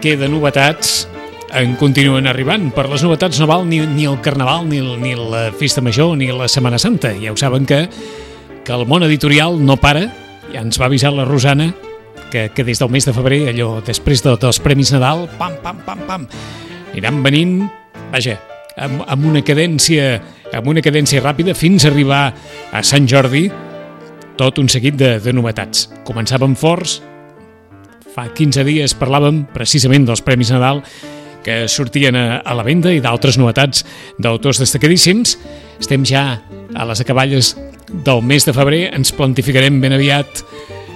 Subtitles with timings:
[0.00, 1.02] Perquè de novetats
[1.52, 2.70] en continuen arribant.
[2.72, 6.30] Per les novetats no val ni, ni el Carnaval, ni, ni la Festa Major, ni
[6.32, 7.10] la Setmana Santa.
[7.20, 7.82] Ja ho saben que,
[8.64, 10.06] que el món editorial no para.
[10.54, 11.66] Ja ens va avisar la Rosana
[12.32, 15.84] que, que des del mes de febrer, allò després de, dels Premis Nadal, pam, pam,
[15.84, 16.24] pam, pam,
[16.94, 17.58] aniran venint,
[18.14, 18.38] vaja,
[18.80, 20.16] amb, amb una cadència
[20.56, 22.22] amb una cadència ràpida fins a arribar
[22.72, 23.50] a Sant Jordi
[24.40, 25.90] tot un seguit de, de novetats.
[26.08, 27.02] Començàvem forts,
[28.14, 30.82] fa 15 dies parlàvem precisament dels Premis Nadal
[31.44, 33.84] que sortien a, a la venda i d'altres novetats
[34.20, 35.38] d'autors destacadíssims.
[35.80, 36.24] Estem ja
[36.76, 37.54] a les acaballes
[37.88, 40.42] del mes de febrer, ens plantificarem ben aviat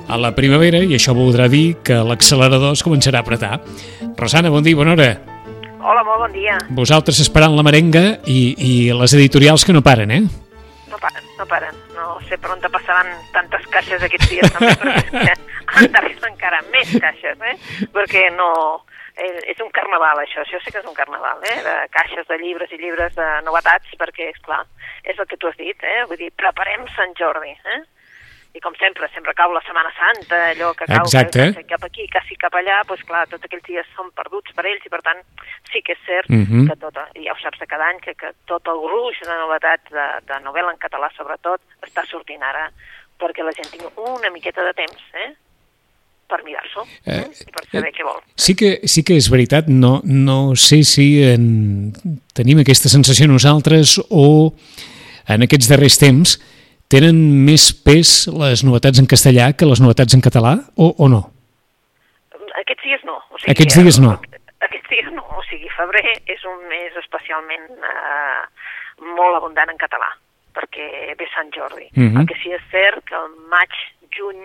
[0.08, 3.60] a la primavera i això voldrà dir que l'accelerador es començarà a apretar.
[4.18, 5.14] Rosana, bon dia, bona hora.
[5.84, 6.58] Hola, molt bon dia.
[6.76, 10.22] Vosaltres esperant la merenga i, i les editorials que no paren, eh?
[10.92, 11.80] No paren, no paren.
[11.96, 15.34] No sé per on te passaran tantes caixes aquests dies també, perquè
[15.92, 17.56] d'arribar encara més caixes, eh?
[17.94, 18.50] Perquè no...
[19.14, 20.42] Eh, és un carnaval, això.
[20.42, 21.58] Això sí que és un carnaval, eh?
[21.62, 24.64] De caixes de llibres i llibres de novetats, perquè, és clar,
[25.06, 26.00] és el que tu has dit, eh?
[26.10, 27.82] Vull dir, preparem Sant Jordi, eh?
[28.54, 31.46] I com sempre, sempre cau la Setmana Santa, allò que cau Exacte.
[31.56, 34.84] que, cap aquí, quasi cap allà, doncs clar, tots aquells dies són perduts per ells
[34.86, 35.22] i per tant
[35.72, 36.68] sí que és cert Mhm.
[36.68, 39.90] que tot, ja ho saps de cada any, que, que tot el gruix de novetats
[39.90, 42.68] de, de novel·la en català sobretot està sortint ara
[43.18, 45.34] perquè la gent tingui una miqueta de temps, eh?
[46.34, 48.18] Per mirar-s'ho eh, Eh, i per saber eh, què vol.
[48.46, 51.92] Sí que, sí que és veritat, no, no sé si en,
[52.34, 54.26] tenim aquesta sensació nosaltres o
[55.30, 56.36] en aquests darrers temps
[56.92, 61.22] tenen més pes les novetats en castellà que les novetats en català o, o no?
[62.64, 63.16] Aquests dies no.
[63.30, 64.12] O sigui, Aquests dies no.
[64.64, 65.24] Aquests dies no.
[65.36, 68.44] O sigui, febrer és un mes especialment eh,
[69.18, 70.10] molt abundant en català,
[70.56, 71.88] perquè ve Sant Jordi.
[71.94, 72.22] Mhm.
[72.22, 73.74] El que sí és cert que el maig,
[74.16, 74.44] juny,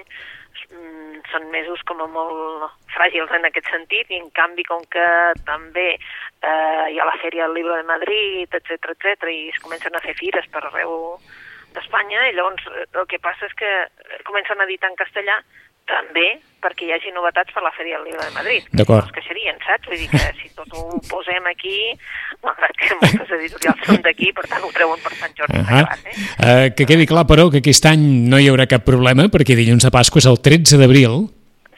[0.74, 5.06] mm, són mesos com a molt fràgils en aquest sentit i en canvi com que
[5.48, 9.96] també eh, hi ha la Fèria del Llibre de Madrid, etc etc i es comencen
[9.96, 11.18] a fer fires per arreu
[11.76, 13.74] d'Espanya i llavors eh, el que passa és que
[14.28, 15.40] comencen a editar en castellà
[15.90, 16.30] també
[16.60, 18.68] perquè hi hagi novetats per la Fèria del Llibre de Madrid.
[18.76, 19.08] D'acord.
[19.08, 19.88] No es queixarien, saps?
[19.88, 21.78] Vull dir que si tot ho posem aquí,
[22.44, 25.56] malgrat que moltes editorials són d'aquí, per tant ho treuen per Sant Jordi.
[25.56, 25.86] Uh uh -huh.
[25.88, 29.84] uh, que quedi clar, però, que aquest any no hi haurà cap problema perquè dilluns
[29.84, 31.30] de Pasqua és el 13 d'abril,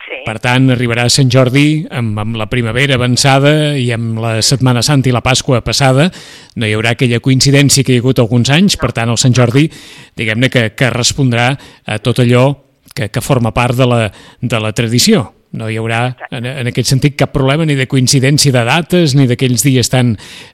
[0.02, 4.82] Sí, per tant arribarà Sant Jordi amb, amb la primavera avançada i amb la Setmana
[4.82, 6.12] Santa i la Pasqua passada,
[6.56, 9.34] no hi haurà aquella coincidència que hi ha hagut alguns anys, per tant el Sant
[9.34, 9.70] Jordi,
[10.18, 11.56] diguem-ne que, que respondrà
[11.86, 14.02] a tot allò que, que forma part de la,
[14.42, 15.32] de la tradició.
[15.52, 19.26] No hi haurà, en, en aquest sentit, cap problema ni de coincidència de dates ni
[19.28, 20.14] d'aquells dies tan,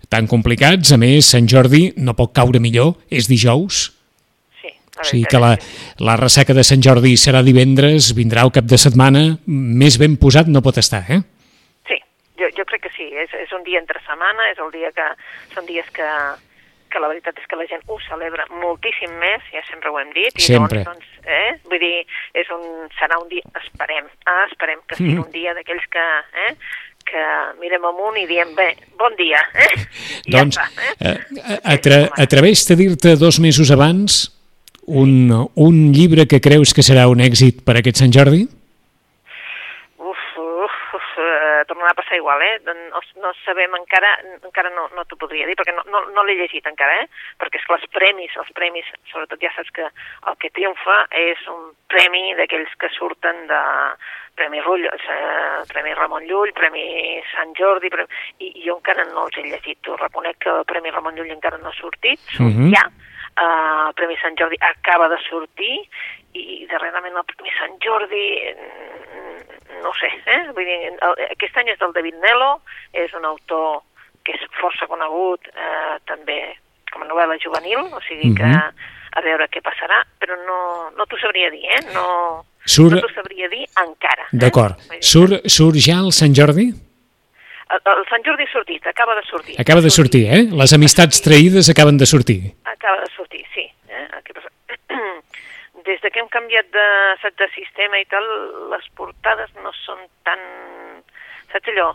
[0.10, 0.94] tan complicats.
[0.96, 3.84] A més, Sant Jordi no pot caure millor, és dijous,
[4.64, 4.74] sí.
[4.74, 5.54] o sigui que la,
[6.02, 10.50] la ressaca de Sant Jordi serà divendres, vindrà el cap de setmana, més ben posat
[10.50, 11.22] no pot estar, eh?
[11.86, 12.02] Sí,
[12.42, 13.12] jo, jo crec que sí.
[13.14, 15.12] És, és un dia entre setmana, és el dia que...
[15.54, 16.10] Són dies que,
[16.98, 20.10] que la veritat és que la gent ho celebra moltíssim més, ja sempre ho hem
[20.16, 20.82] dit, i Sempre.
[20.82, 21.54] llavors, doncs, eh?
[21.70, 22.02] vull dir,
[22.42, 22.66] és un,
[22.98, 25.26] serà un dia, esperem, ah, esperem que sigui Mhm.
[25.26, 26.06] un dia d'aquells que,
[26.48, 26.54] eh?
[27.08, 27.24] que
[27.62, 29.70] mirem amunt i diem, bé, bon dia, eh?
[30.28, 31.60] I doncs, ja està, eh, eh?
[31.64, 31.78] a,
[32.26, 34.34] tra de dir-te dos mesos abans
[34.88, 38.48] un, un llibre que creus que serà un èxit per aquest Sant Jordi?
[41.70, 42.60] Tornarà a passar igual, eh?
[42.66, 44.12] No, no sabem encara,
[44.42, 47.08] encara no, no t'ho podria dir, perquè no, no, no l'he llegit encara, eh?
[47.42, 51.74] Perquè, esclar, els premis, els premis, sobretot ja saps que el que triomfa és un
[51.92, 53.62] premi d'aquells que surten de
[54.38, 58.08] Premi Rull, eh, Premi Ramon Llull, Premi Sant Jordi, premi...
[58.38, 61.34] I, i jo encara no els he llegit, t'ho reconec que el Premi Ramon Llull
[61.34, 62.70] encara no ha sortit, surt Mhm.
[62.76, 65.90] ja, uh, el Premi Sant Jordi acaba de sortir
[66.38, 68.26] i darrerament el Premi Sant Jordi
[69.84, 70.40] no sé, eh?
[70.56, 72.54] Vull dir, el, aquest any és del David Nello,
[72.94, 73.82] és un autor
[74.26, 76.40] que és força conegut eh, també
[76.92, 78.74] com a novel·la juvenil, o sigui que Mhm.
[79.18, 80.58] a veure què passarà, però no,
[80.98, 81.82] no t'ho sabria dir, eh?
[81.94, 84.24] No, Surt- no t'ho sabria dir encara.
[84.32, 84.38] eh?
[84.44, 84.76] D'acord.
[85.02, 86.68] Surt, surt ja el Sant Jordi?
[87.70, 89.56] El, el Sant Jordi ha sortit, acaba de sortir.
[89.60, 90.44] Acaba de sortir, eh?
[90.52, 92.54] Les amistats traïdes acaben de sortir.
[92.64, 93.66] Acaba de sortir, sí.
[93.90, 94.08] Eh?
[94.18, 94.50] El que passa...
[95.88, 96.86] Des de que hem canviat de,
[97.24, 98.26] saps, de sistema i tal,
[98.74, 100.42] les portades no són tan...
[101.54, 101.94] Saps allò?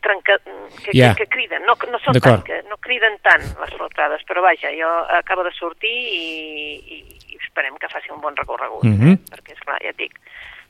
[0.00, 0.38] trenca,
[0.84, 1.14] que, Ja.
[1.14, 4.70] que, que criden, no, no són tant, que no criden tant les filtrades, però vaja,
[4.72, 4.88] jo
[5.18, 9.12] acabo de sortir i, i, esperem que faci un bon recorregut, Mhm.
[9.12, 9.16] eh?
[9.32, 10.14] perquè, esclar, ja et dic,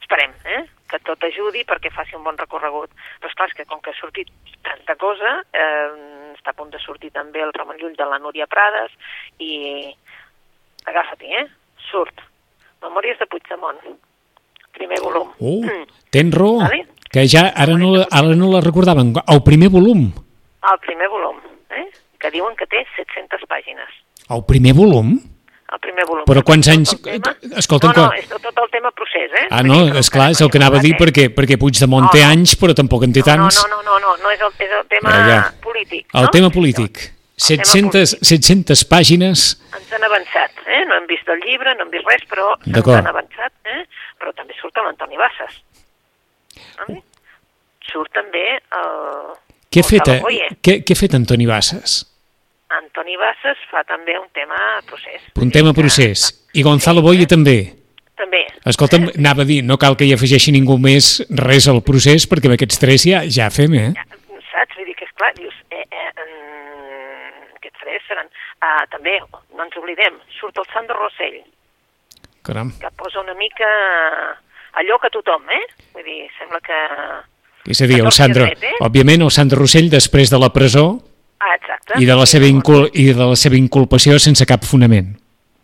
[0.01, 0.65] esperem, eh?
[0.89, 2.91] que tot ajudi perquè faci un bon recorregut.
[3.21, 4.29] Però esclar, és que com que ha sortit
[4.63, 8.47] tanta cosa, eh, està a punt de sortir també el Ramon Llull de la Núria
[8.47, 8.91] Prades
[9.39, 9.95] i
[10.87, 11.47] agafa-t'hi, eh?
[11.91, 12.15] Surt.
[12.83, 13.79] Memòries de Puigdemont.
[14.77, 15.31] Primer volum.
[15.41, 15.87] Oh, Mm.
[16.11, 16.87] tens raó, Vale.
[17.11, 19.15] que ja ara no, ara no la recordaven.
[19.27, 20.13] El primer volum.
[20.73, 21.37] El primer volum,
[21.71, 21.87] eh?
[22.19, 23.89] que diuen que té 700 pàgines.
[24.29, 25.19] El primer volum?
[25.73, 26.25] El primer volum.
[26.27, 29.47] Però quants anys- tema- escolta'm, no, no, quan- és tot, el tema procés, eh?
[29.51, 30.99] Ah, no, és clar, és el que anava a dir, eh?
[30.99, 32.31] perquè, perquè Puigdemont No, té no.
[32.31, 33.57] anys, però tampoc en té tants.
[33.63, 35.55] No, no, no, no, no és el, és el tema Ah, ja.
[35.63, 36.07] polític.
[36.15, 36.31] El no?
[36.31, 36.97] tema polític.
[36.97, 39.59] El tema 700, 700 pàgines.
[39.77, 40.83] Ens han avançat, eh?
[40.89, 43.85] No hem vist el llibre, no hem vist res, però han avançat, eh?
[44.21, 45.63] Però també surt l'Antoni Bassas.
[46.81, 47.01] Vale?
[47.87, 48.93] Surt també el...
[49.73, 52.01] Què ha fet, eh, què, què ha fet Antoni Bassas?
[52.77, 54.59] Antoni Bassas fa també un tema
[54.89, 55.27] procés.
[55.39, 56.29] Un tema procés.
[56.57, 57.59] I Gonzalo Boye també.
[58.19, 58.43] També.
[58.67, 62.51] Escolta'm, anava a dir, no cal que hi afegeixi ningú més res al procés, perquè
[62.51, 63.91] amb aquests tres ja, ja fem, eh?
[63.95, 64.07] Ja,
[64.51, 64.79] saps?
[64.79, 68.29] Vull dir que, esclar, dius, eh, eh, mm, aquests tres seran...
[68.61, 69.19] Ah, també,
[69.57, 71.43] no ens oblidem, surt el Sandro Rossell,
[72.43, 72.71] Caram.
[72.81, 73.67] que posa una mica
[74.81, 75.63] allò que tothom, eh?
[75.95, 76.79] Vull dir, sembla que...
[77.67, 78.75] És a dir, el 14 Sandro, dret, eh?
[78.87, 80.87] òbviament, el Sandro Rossell, després de la presó
[81.41, 81.99] Ah, exacte.
[82.01, 85.17] i de la seva, incul i de la seva inculpació sense cap fonament.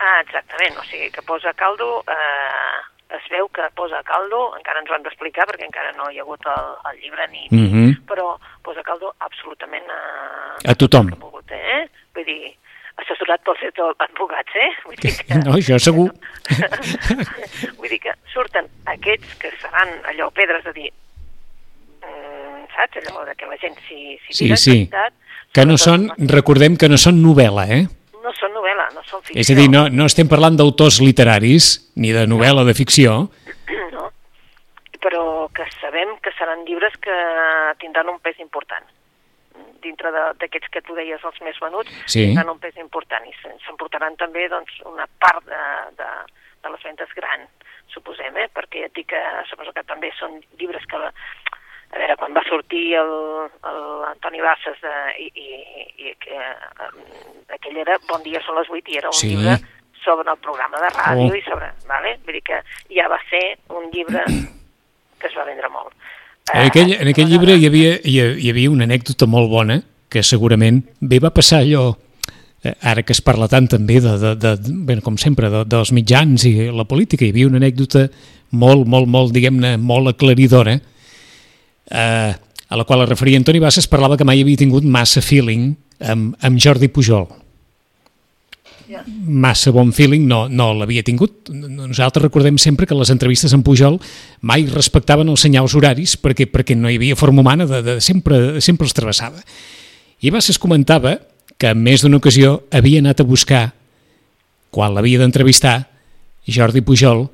[0.03, 2.81] Ah, exactament, o sigui que posa caldo, eh,
[3.17, 6.25] es veu que posa caldo, encara ens ho han d'explicar perquè encara no hi ha
[6.27, 8.07] hagut el, el llibre ni, ni Mhm.
[8.09, 10.01] però posa caldo absolutament a,
[10.73, 11.13] A tothom.
[11.13, 11.87] ha pogut, eh?
[12.23, 12.53] Vull dir,
[13.03, 14.69] assessorat pels seus advocats, eh?
[14.87, 15.39] Vull dir que...
[15.43, 16.11] No, això segur.
[17.81, 20.91] Vull dir que surten aquests que seran allò pedres de dir,
[22.05, 23.01] mm, saps?
[23.03, 24.77] Allò de que la gent s'hi Sí, tira, sí.
[24.85, 25.19] veritat,
[25.53, 27.83] Que no són, recordem que no són novel·la, eh?
[28.23, 29.41] No són novel·la, no són ficció.
[29.43, 33.19] És a dir, no, no estem parlant d'autors literaris, ni de novel·la de ficció,
[33.97, 34.07] no?
[35.03, 37.17] però que sabem que seran llibres que
[37.83, 38.87] tindran un pes important
[39.83, 42.27] dintre de- d'aquests que tu deies els més venuts, Sí.
[42.27, 45.63] tindran un pes important i se- s'emportaran també doncs, una part de,
[45.99, 46.11] de,
[46.63, 47.47] de les ventes gran,
[47.93, 48.49] suposem, eh?
[48.55, 50.99] perquè ja et dic que suposo que també són llibres que...
[50.99, 51.13] La,
[51.93, 56.95] a veure, quan va sortir el- el Antoni Bassas de, i, i, i que, eh,
[57.53, 59.29] aquell era Bon dia són les 8 i era un Sí.
[59.35, 59.59] llibre
[60.03, 61.37] sobre el programa de ràdio Oh.
[61.37, 61.69] i sobre...
[61.87, 62.15] Vale?
[62.25, 62.63] Vull dir que
[62.97, 64.25] ja va ser un llibre
[65.21, 65.93] que es va vendre molt.
[66.51, 69.79] En aquell, en aquell llibre hi havia, hi, hi havia una anècdota molt bona
[70.13, 71.93] que segurament bé va passar allò
[72.65, 74.55] eh, ara que es parla tant també de, de, de,
[74.87, 78.09] bé, com sempre de, dels mitjans i la política, hi havia una anècdota
[78.59, 82.33] molt, molt, molt, diguem-ne, molt aclaridora eh,
[82.73, 86.35] a la qual es referia Antoni Bassas parlava que mai havia tingut massa feeling amb,
[86.43, 87.29] amb Jordi Pujol
[89.07, 91.51] massa bon feeling no, no l'havia tingut.
[91.53, 93.99] Nosaltres recordem sempre que les entrevistes amb Pujol
[94.41, 98.61] mai respectaven els senyals horaris perquè perquè no hi havia forma humana, de, de, sempre,
[98.61, 99.43] sempre els travessava.
[100.23, 101.17] I Bassas comentava
[101.59, 103.63] que en més d'una ocasió havia anat a buscar,
[104.73, 105.77] quan l'havia d'entrevistar,
[106.49, 107.27] Jordi Pujol,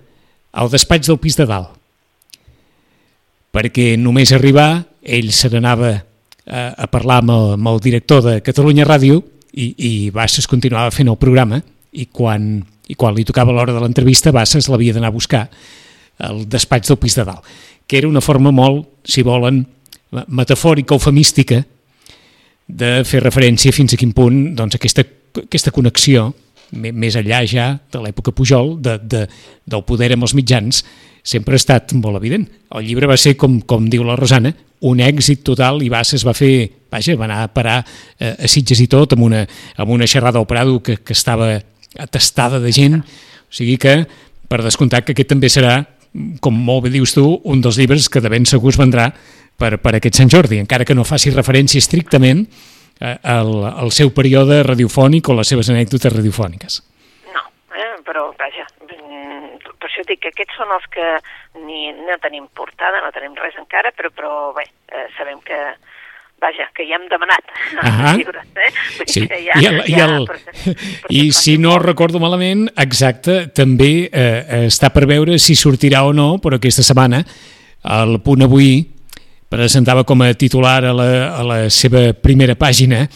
[0.53, 1.75] al despatx del pis de dalt.
[3.55, 8.39] Perquè només arribar, ell se n'anava a, a parlar amb el, amb el director de
[8.45, 9.23] Catalunya Ràdio
[9.59, 11.61] i, i Bassas continuava fent el programa
[11.99, 15.47] i quan, i quan li tocava l'hora de l'entrevista Bassas l'havia d'anar a buscar
[16.29, 17.45] al despatx del pis de dalt,
[17.87, 19.63] que era una forma molt, si volen,
[20.11, 21.63] metafòrica o famística
[22.69, 25.05] de fer referència fins a quin punt doncs, aquesta,
[25.41, 26.29] aquesta connexió
[26.73, 29.23] més enllà ja de l'època Pujol de, de,
[29.65, 30.83] del poder amb els mitjans
[31.29, 32.47] sempre ha estat molt evident.
[32.73, 34.55] El llibre va ser, com, com diu la Rosana,
[34.89, 38.81] un èxit total i Bassas va fer, vaja, va anar a parar eh, a Sitges
[38.81, 39.43] i tot amb una,
[39.77, 41.51] amb una xerrada al Prado que, que estava
[41.99, 44.01] atestada de gent, o sigui que
[44.49, 45.81] per descomptat que aquest també serà
[46.41, 49.11] com molt bé dius tu, un dels llibres que de ben segur es vendrà
[49.59, 54.13] per, per aquest Sant Jordi, encara que no faci referència estrictament eh, al, al seu
[54.15, 56.81] període radiofònic o les seves anècdotes radiofòniques.
[57.35, 57.45] No,
[57.75, 57.93] eh?
[58.07, 58.67] però vaja,
[59.81, 61.07] per això dic que aquests són els que
[61.65, 65.59] ni, no tenim portada, no tenim res encara, però, però bé, eh, sabem que
[66.39, 67.49] vaja, que ja hem demanat
[67.83, 68.13] Ahà.
[68.13, 68.71] els llibres, eh?
[69.11, 73.49] Sí, que i, el, i, el, perquè- perquè i faci si no recordo malament, exacte,
[73.55, 77.25] també eh, està per veure si sortirà o no, però aquesta setmana
[77.99, 78.71] el Punt Avui
[79.49, 83.07] presentava com a titular a la, a la seva primera pàgina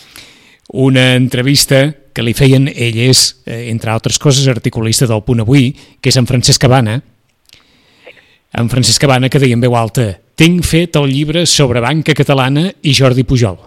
[0.72, 5.72] una entrevista que li feien, ell és, eh, entre altres coses, articulista del Punt Avui,
[6.00, 7.00] que és en Francesc Cabana,
[8.52, 12.64] en Francesc Cabana que deia en veu alta tinc fet el llibre sobre banca catalana
[12.82, 13.58] i Jordi Pujol.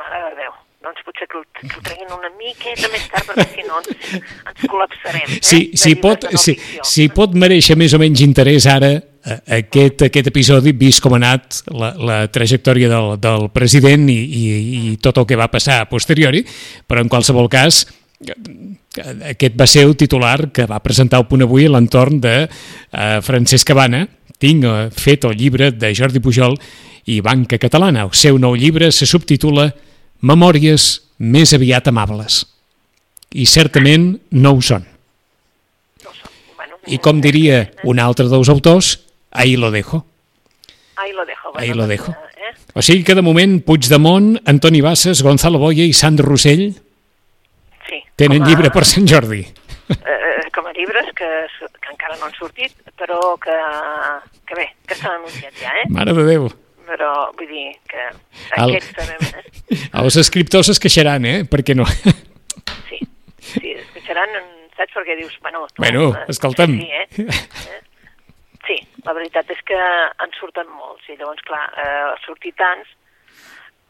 [0.00, 0.54] Mare de Déu.
[0.86, 1.28] Doncs potser
[1.68, 5.34] que el treguin una miqueta més tard, perquè si no ens, ens col·lapsarem.
[5.36, 5.40] Eh?
[5.40, 6.56] Si, si, pot, no si,
[6.86, 11.20] si pot mereixer més o menys interès ara eh, aquest, aquest episodi, vist com ha
[11.22, 14.46] anat la, la trajectòria del, del president i, i,
[14.92, 16.44] i tot el que va passar a posteriori,
[16.86, 18.36] però en qualsevol cas eh,
[19.34, 23.20] aquest va ser el titular que va presentar el punt avui a l'entorn de eh,
[23.24, 24.04] Francesc Cabana.
[24.40, 26.58] Tinc eh, fet el llibre de Jordi Pujol
[27.10, 28.06] i Banca Catalana.
[28.08, 29.70] El seu nou llibre se subtitula
[30.24, 30.86] Memòries
[31.24, 32.42] més aviat amables.
[33.34, 34.84] I certament no ho són.
[36.86, 38.98] I com diria un altre dels autors,
[39.32, 40.04] ahí lo dejo.
[40.96, 41.50] Ahí lo dejo.
[41.52, 42.12] Bueno, Ahí lo dejo.
[42.12, 42.52] Eh?
[42.74, 46.74] O sigui que de moment Puigdemont, Antoni Bassas, Gonzalo Boya i Sandro Rossell
[47.88, 48.02] Sí.
[48.16, 49.40] tenen a- llibre per Sant Jordi.
[49.88, 51.28] eh, com a llibres que,
[51.80, 53.56] que encara no han sortit, però que,
[54.46, 55.88] que bé, que s'han anunciat ja, eh?
[55.88, 56.48] Mare de Déu.
[56.86, 58.02] Però vull dir que
[58.56, 59.78] El- aquests sabem, eh?
[60.00, 61.44] Els escriptors es queixaran, eh?
[61.48, 61.86] Perquè no.
[62.88, 62.98] Sí,
[63.40, 64.30] sí, es queixaran,
[64.76, 64.92] saps?
[64.94, 65.66] Perquè dius, bueno...
[65.72, 66.76] tu, Bueno, eh, escolta'm.
[66.78, 67.06] Sí, eh?
[67.18, 67.80] eh?
[68.66, 68.76] sí,
[69.06, 69.78] la veritat és que
[70.24, 72.88] en surten molts, i llavors, clar, eh, sortir tants,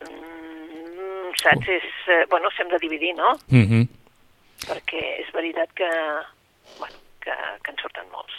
[0.06, 1.68] mm, saps?
[1.78, 3.34] És, eh, bueno, s'hem de dividir, no?
[3.48, 3.88] Mm -hmm.
[4.68, 5.90] perquè és veritat que,
[6.78, 8.34] bueno, que, que en surten molts.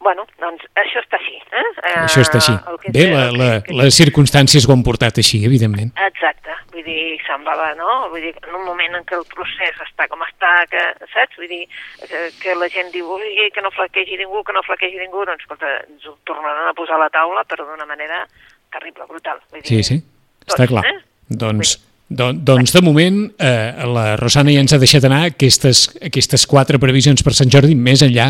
[0.00, 1.36] Bueno, doncs això està així.
[1.50, 1.64] Eh?
[2.04, 2.52] Això està així.
[2.70, 5.90] el que- Bé, la, la, que- les circumstàncies ho han portat així, evidentment.
[6.06, 8.08] Exacte, vull dir, semblava, no?
[8.12, 10.82] Vull dir, en un moment en què el procés està com està, que,
[11.14, 11.36] saps?
[11.40, 11.64] Vull dir,
[12.06, 15.42] que, que la gent diu, ui, que no flaquegi ningú, que no flaquegi ningú, doncs,
[15.42, 18.26] escolta, ens ho tornaran a posar a la taula, però d'una manera
[18.72, 19.40] terrible, brutal.
[19.50, 19.98] Vull dir, Sí, sí,
[20.46, 20.84] està Tots, clar.
[20.86, 20.98] eh?
[21.28, 26.46] Doncs, don, doncs de moment eh, la Rosana ja ens ha deixat anar aquestes, aquestes
[26.46, 28.28] quatre previsions per Sant Jordi, més enllà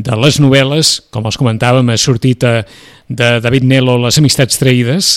[0.00, 2.62] de les novel·les, com els comentàvem, ha sortit eh,
[3.08, 5.12] de David Nelo Les amistats traïdes,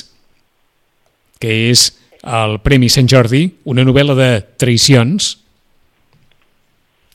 [1.39, 1.87] que és
[2.23, 5.33] el Premi Sant Jordi, una novel·la de traïcions,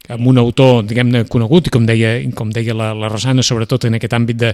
[0.08, 3.98] amb un autor, diguem-ne, conegut, i com deia, com deia la, la Rosana, sobretot en
[3.98, 4.52] aquest àmbit de,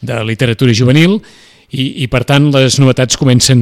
[0.00, 1.18] de literatura juvenil,
[1.74, 3.60] i, i per tant les novetats comencen,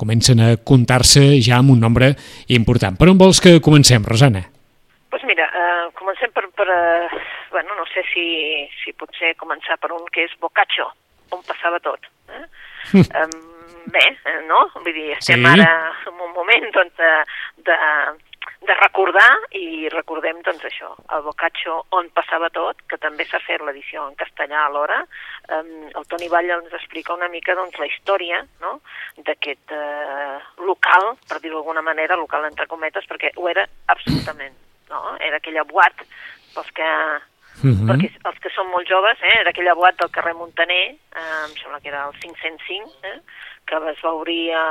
[0.00, 2.14] comencen a comptar-se ja amb un nombre
[2.50, 2.98] important.
[2.98, 4.42] Per on vols que comencem, Rosana?
[5.10, 5.86] Doncs mira, eh,
[6.20, 7.08] comencem per, per eh,
[7.50, 10.90] bueno, no sé si, si potser començar per un que és Boccaccio,
[11.32, 12.04] on passava tot.
[12.28, 12.44] Eh?
[13.22, 14.68] um, bé, eh, no?
[14.74, 15.46] Vull dir, estem Sí.
[15.46, 17.10] ara en un moment doncs, de,
[17.64, 17.76] de,
[18.68, 23.62] de recordar i recordem doncs això, el Boccaccio on passava tot, que també s'ha fet
[23.64, 25.00] l'edició en castellà alhora.
[25.48, 28.80] Um, el Toni Vall ens explica una mica doncs, la història no?
[29.16, 34.59] d'aquest eh, local, per dir-ho d'alguna manera, local entre cometes, perquè ho era absolutament.
[34.90, 35.16] No?
[35.20, 35.94] Era aquella boat,
[36.54, 36.88] pels que,
[37.62, 37.86] Mhm.
[37.90, 41.54] perquè els que són molt joves, eh, era aquella boat del carrer Montaner, eh, em
[41.62, 43.20] sembla que era el 505, eh,
[43.66, 44.64] que es va obrir a,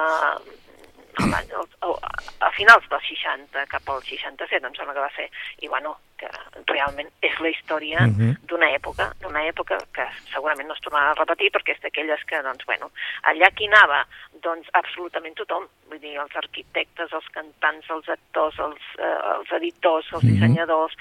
[1.20, 5.30] a, finals dels 60, cap al 67, em sembla que va ser.
[5.62, 6.28] I bueno, que
[6.68, 8.36] realment és la història Mhm.
[8.48, 12.42] d'una època, d'una època que segurament no es tornarà a repetir perquè és d'aquelles que,
[12.44, 12.92] doncs, bueno,
[13.24, 14.06] allà qui anava,
[14.42, 20.12] doncs absolutament tothom, vull dir, els arquitectes, els cantants, els actors, els, eh, els editors,
[20.14, 20.32] els Mhm.
[20.34, 20.96] dissenyadors,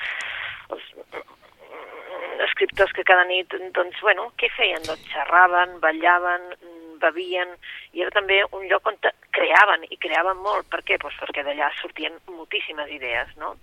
[0.71, 0.83] els
[2.45, 4.83] escriptors que cada nit, doncs, bueno, què feien?
[4.87, 6.43] Doncs xerraven, ballaven,
[7.03, 7.55] bevien,
[7.93, 8.99] i era també un lloc on
[9.35, 10.69] creaven, i creaven molt.
[10.73, 10.99] Per què?
[11.01, 13.55] Pues perquè d'allà sortien moltíssimes idees, no?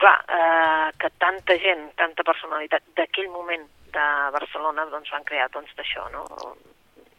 [0.00, 5.74] Clar, eh, que tanta gent, tanta personalitat d'aquell moment de Barcelona doncs van crear doncs
[5.76, 6.24] d'això, no?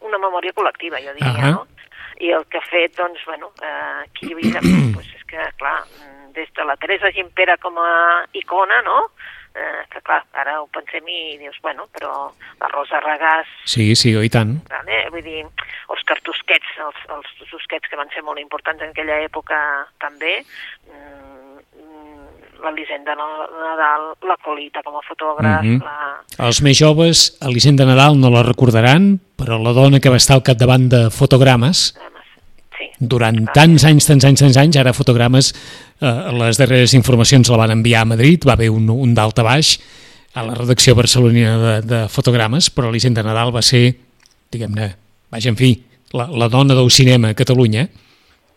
[0.02, 1.52] Una memòria col·lectiva, jo diria, Ahà.
[1.52, 1.66] no?
[2.22, 5.78] I el que ha fet, doncs, bueno, eh, qui hi havia, doncs és que, clar,
[6.34, 9.10] des de la Teresa Gimpera com a icona, no?,
[9.54, 12.30] eh, que clar, ara ho pensem i dius, bueno, però
[12.60, 14.58] la Rosa Regàs, Sí, sí, i tant.
[14.70, 15.08] vale?
[15.10, 15.44] vull dir,
[15.92, 19.56] Òscar Tusquets, els, els Tusquets que van ser molt importants en aquella època
[20.00, 20.42] també,
[20.88, 25.82] mm, mm, l'Elisenda Nadal, la Colita com a fotògraf, Mhm.
[25.82, 26.46] la...
[26.46, 30.42] Els més joves, Elisenda Nadal no la recordaran, però la dona que va estar al
[30.42, 31.92] capdavant de fotogrames
[32.82, 35.52] Sí, durant tants anys, tants anys, tants anys, ara fotogrames,
[36.00, 39.46] eh, les darreres informacions la van enviar a Madrid, va haver un, un dalt a
[39.46, 39.76] baix
[40.34, 43.84] a la redacció barcelonina de, de fotogrames, però Elisenda Nadal va ser,
[44.52, 44.88] diguem-ne,
[45.30, 45.74] vaja, en fi,
[46.16, 47.86] la, la dona del cinema a Catalunya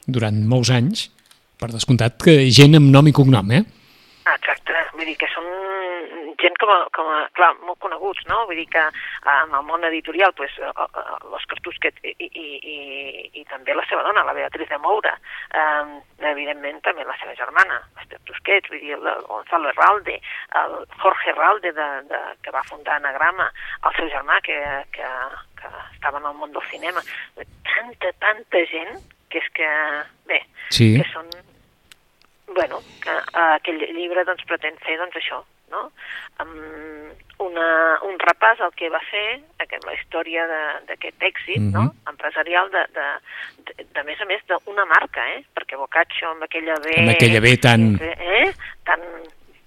[0.07, 1.09] durant molts anys,
[1.59, 3.63] per descomptat que gent amb nom i cognom, eh?
[4.25, 5.47] Ah, exacte, vull dir que són
[6.45, 8.43] gent com a, com a clar, molt coneguts, no?
[8.49, 10.71] Vull dir que en el món editorial, pues, eh,
[11.25, 12.77] l'Òscar Tusquet i, i, i,
[13.41, 15.15] i també la seva dona, la Beatriz de Moura,
[15.51, 15.95] eh,
[16.31, 20.19] evidentment també la seva germana, Esther Tusquets, vull dir, el Gonzalo Herralde,
[20.61, 23.49] el Jorge Herralde, de, de, que va fundar Anagrama,
[23.85, 24.59] el seu germà, que,
[24.95, 25.09] que,
[25.59, 27.03] que estava en el món del cinema.
[27.73, 28.95] Tanta, tanta gent
[29.29, 29.71] que és que,
[30.29, 30.93] bé, Sí.
[30.99, 31.27] que són...
[32.55, 35.41] Bueno, que eh, aquell llibre doncs, pretén fer doncs, això,
[35.75, 35.83] no?
[36.39, 37.11] Um,
[37.45, 37.67] una,
[38.07, 39.23] un repàs al que va ser
[39.59, 41.71] aquest, la història de- d'aquest èxit Mhm.
[41.75, 41.83] no?
[42.09, 43.07] empresarial de, de,
[43.67, 45.43] de, de, més a més d'una marca, eh?
[45.55, 46.95] perquè Boccaccio amb aquella B...
[47.03, 48.53] Amb aquella B tan- Eh?
[48.87, 49.01] Tan,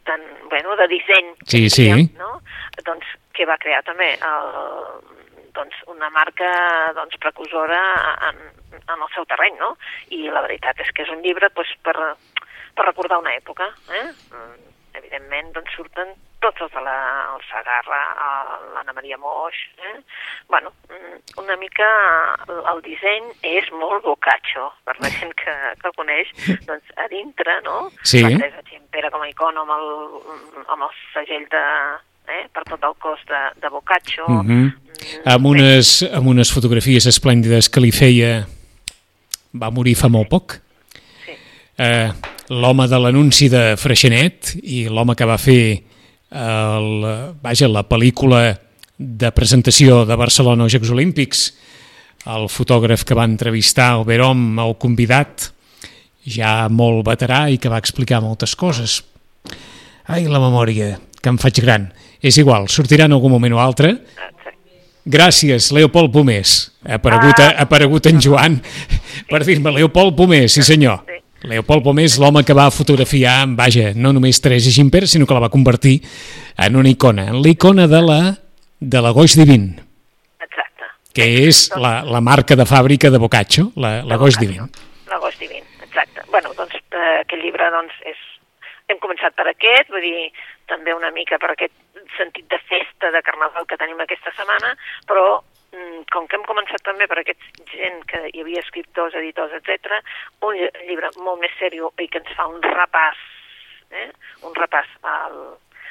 [0.05, 1.35] tan, bueno, de disseny.
[1.45, 1.85] Sí, sí.
[1.93, 2.41] diguem, No?
[2.85, 3.05] Doncs
[3.37, 4.49] que va crear també el,
[5.55, 6.49] doncs, una marca
[6.97, 7.79] doncs, precursora
[8.31, 8.41] en,
[8.79, 9.77] en el seu terreny, no?
[10.15, 11.95] I la veritat és que és un llibre doncs, per,
[12.75, 13.69] per recordar una època.
[13.93, 14.09] Eh?
[14.99, 16.97] Mm, Evidentment, doncs, surten tots els de la,
[17.35, 18.01] el Sagarra,
[18.75, 19.55] l'Anna Maria Moix...
[19.79, 20.01] Eh?
[20.49, 21.87] Bueno, mm, una mica
[22.49, 26.31] el, el disseny és molt bocatxo, per la gent que, que el coneix,
[26.69, 27.89] doncs a dintre, no?
[28.03, 28.23] Sí.
[28.23, 29.89] La Teresa com a icona amb el,
[30.67, 31.65] amb el segell de,
[32.29, 34.29] eh, per tot el cos de, de Boccaccio.
[34.29, 34.71] Mhm.
[35.25, 38.47] Amb Bé, unes, amb unes fotografies esplèndides que li feia...
[39.59, 40.59] Va morir fa molt poc.
[41.25, 41.33] Sí.
[41.81, 42.11] Eh,
[42.49, 45.63] l'home de l'anunci de Freixenet i l'home que va fer
[46.33, 46.89] el,
[47.43, 48.43] vaja, la pel·lícula
[48.99, 51.43] de presentació de Barcelona als Jocs Olímpics,
[52.29, 55.51] el fotògraf que va entrevistar el Verom, el convidat,
[56.29, 58.99] ja molt veterà i que va explicar moltes coses.
[60.09, 61.91] Ai, la memòria, que em faig gran.
[62.21, 63.95] És igual, sortirà en algun moment o altre.
[65.09, 66.73] Gràcies, Leopold Pomés.
[66.85, 67.55] Ha aparegut, Ah.
[67.59, 68.61] ha aparegut en Joan
[69.31, 71.05] per dir-me Leopold Pomés, sí senyor.
[71.47, 75.53] Leopold Pomés, l'home que va fotografiar, vaja, no només Teresa Gimper, sinó que la va
[75.53, 76.01] convertir
[76.59, 78.21] en una icona, en l'icona de la,
[78.81, 79.71] de la Goix Divin,
[80.43, 80.91] Exacte.
[81.15, 84.39] que és la, la marca de fàbrica de Boccaccio, la, la Goix.
[84.41, 84.67] Divin.
[85.09, 86.23] L'agost divin, exacte.
[86.31, 88.19] bueno, doncs eh, aquest llibre doncs, és...
[88.89, 90.29] hem començat per aquest, vull dir,
[90.69, 91.73] també una mica per aquest
[92.17, 94.75] sentit de festa de carnaval que tenim aquesta setmana,
[95.09, 95.41] però
[96.13, 97.41] com que hem començat també per aquest
[97.73, 99.99] gent que hi havia escriptors, editors, etc,
[100.43, 103.21] un lli- llibre molt més seriós i que ens fa un repàs,
[103.91, 104.11] eh?
[104.49, 105.39] un repàs al,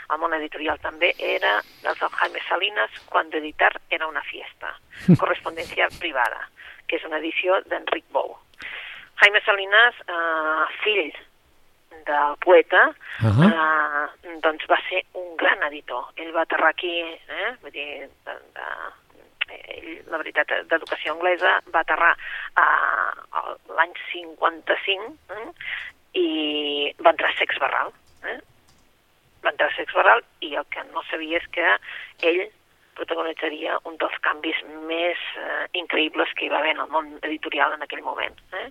[0.10, 4.74] al món editorial també, era dels del Jaime Salinas, quan editar era una fiesta,
[5.22, 6.44] correspondència privada,
[6.88, 8.38] que és una edició d'Enric Bou.
[9.24, 11.08] Jaime Salinas, eh, fill
[12.08, 12.84] del poeta,
[13.26, 13.48] Ahà.
[13.50, 16.06] eh, doncs va ser un gran editor.
[16.16, 18.68] Ell va aterrar aquí, eh, vull dir, de, de,
[19.54, 25.48] ell, la veritat, d'educació anglesa, va aterrar eh, l'any 55 eh,
[26.20, 26.28] i
[27.04, 27.92] va entrar a Sex Barral.
[28.28, 28.38] Eh?
[29.44, 31.74] Va entrar a Sex Barral i el que no sabia és que
[32.30, 32.48] ell
[32.98, 34.58] protagonitzaria un dels canvis
[34.90, 38.40] més eh, increïbles que hi va haver en el món editorial en aquell moment.
[38.58, 38.68] Eh?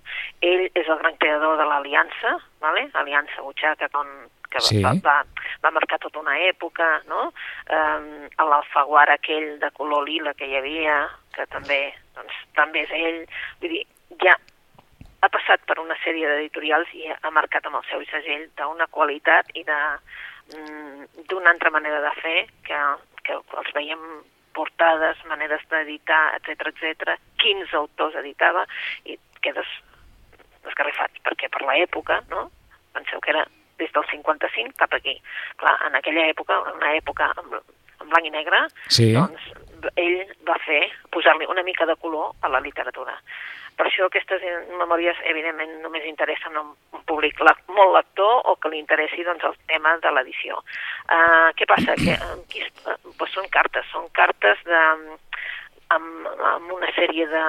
[0.48, 2.34] Ell és el gran creador de l'Aliança,
[2.64, 2.88] vale?
[3.02, 4.10] Aliança Butxaca, com,
[4.56, 4.82] que Sí.
[4.82, 5.16] va, va,
[5.62, 7.32] va marcar tota una època, no?
[7.68, 10.98] Eh, L'Alfaguara aquell de color lila que hi havia,
[11.36, 11.80] que també,
[12.16, 13.24] doncs, també és ell.
[13.62, 13.84] Vull dir,
[14.22, 14.36] ja
[15.22, 19.50] ha passat per una sèrie d'editorials i ha marcat amb el seu segell d'una qualitat
[19.54, 19.80] i de
[20.54, 22.38] mm, d'una altra manera de fer
[22.68, 22.80] que,
[23.24, 24.02] que els veiem
[24.56, 27.16] portades, maneres d'editar, etc etc.
[27.42, 28.64] quins autors editava
[29.04, 29.68] i quedes
[30.64, 32.48] desgarrifats, perquè per l'època, no?
[32.96, 33.44] penseu que era
[33.78, 35.16] des del 55 cap aquí.
[35.56, 37.58] Clar, en aquella època, una època en,
[38.00, 39.12] en blanc i negre, Sí.
[39.14, 39.52] doncs
[39.96, 43.14] ell va fer posar-li una mica de color a la literatura.
[43.76, 44.40] Per això aquestes
[44.78, 49.56] memòries, evidentment, només interessen a un públic molt lector o que li interessi doncs, el
[49.68, 50.62] tema de l'edició.
[51.12, 51.92] Uh, què passa?
[52.00, 54.80] Que, uh, aquí, uh, doncs són cartes, són cartes de,
[55.94, 57.44] amb, amb una sèrie de,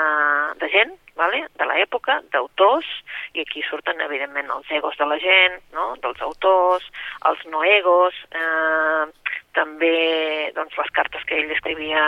[0.61, 1.43] de gent, vale?
[1.57, 2.87] de l'època, d'autors,
[3.33, 5.89] i aquí surten, evidentment, els egos de la gent, no?
[6.03, 6.85] dels autors,
[7.29, 12.03] els no egos, eh, també doncs, les cartes que ell escrivia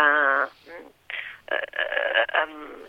[0.45, 0.85] mm,
[1.57, 2.85] eh, amb,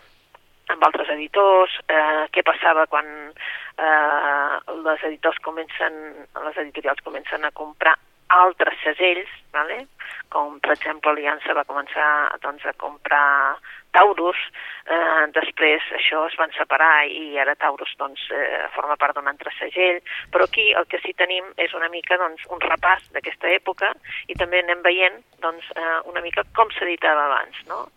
[0.74, 5.98] amb altres editors, eh, què passava quan eh, les editors comencen,
[6.44, 7.96] les editorials comencen a comprar
[8.30, 9.86] altres segells, vale?
[10.30, 12.06] com per exemple Aliança va començar
[12.42, 13.58] doncs, a comprar
[13.90, 14.38] Taurus,
[14.86, 19.50] eh, després això es van separar i ara Taurus doncs, eh, forma part d'un altre
[19.58, 19.98] segell,
[20.30, 23.90] però aquí el que sí tenim és una mica doncs, un repàs d'aquesta època
[24.28, 27.88] i també anem veient doncs, eh, una mica com s'editava abans, no?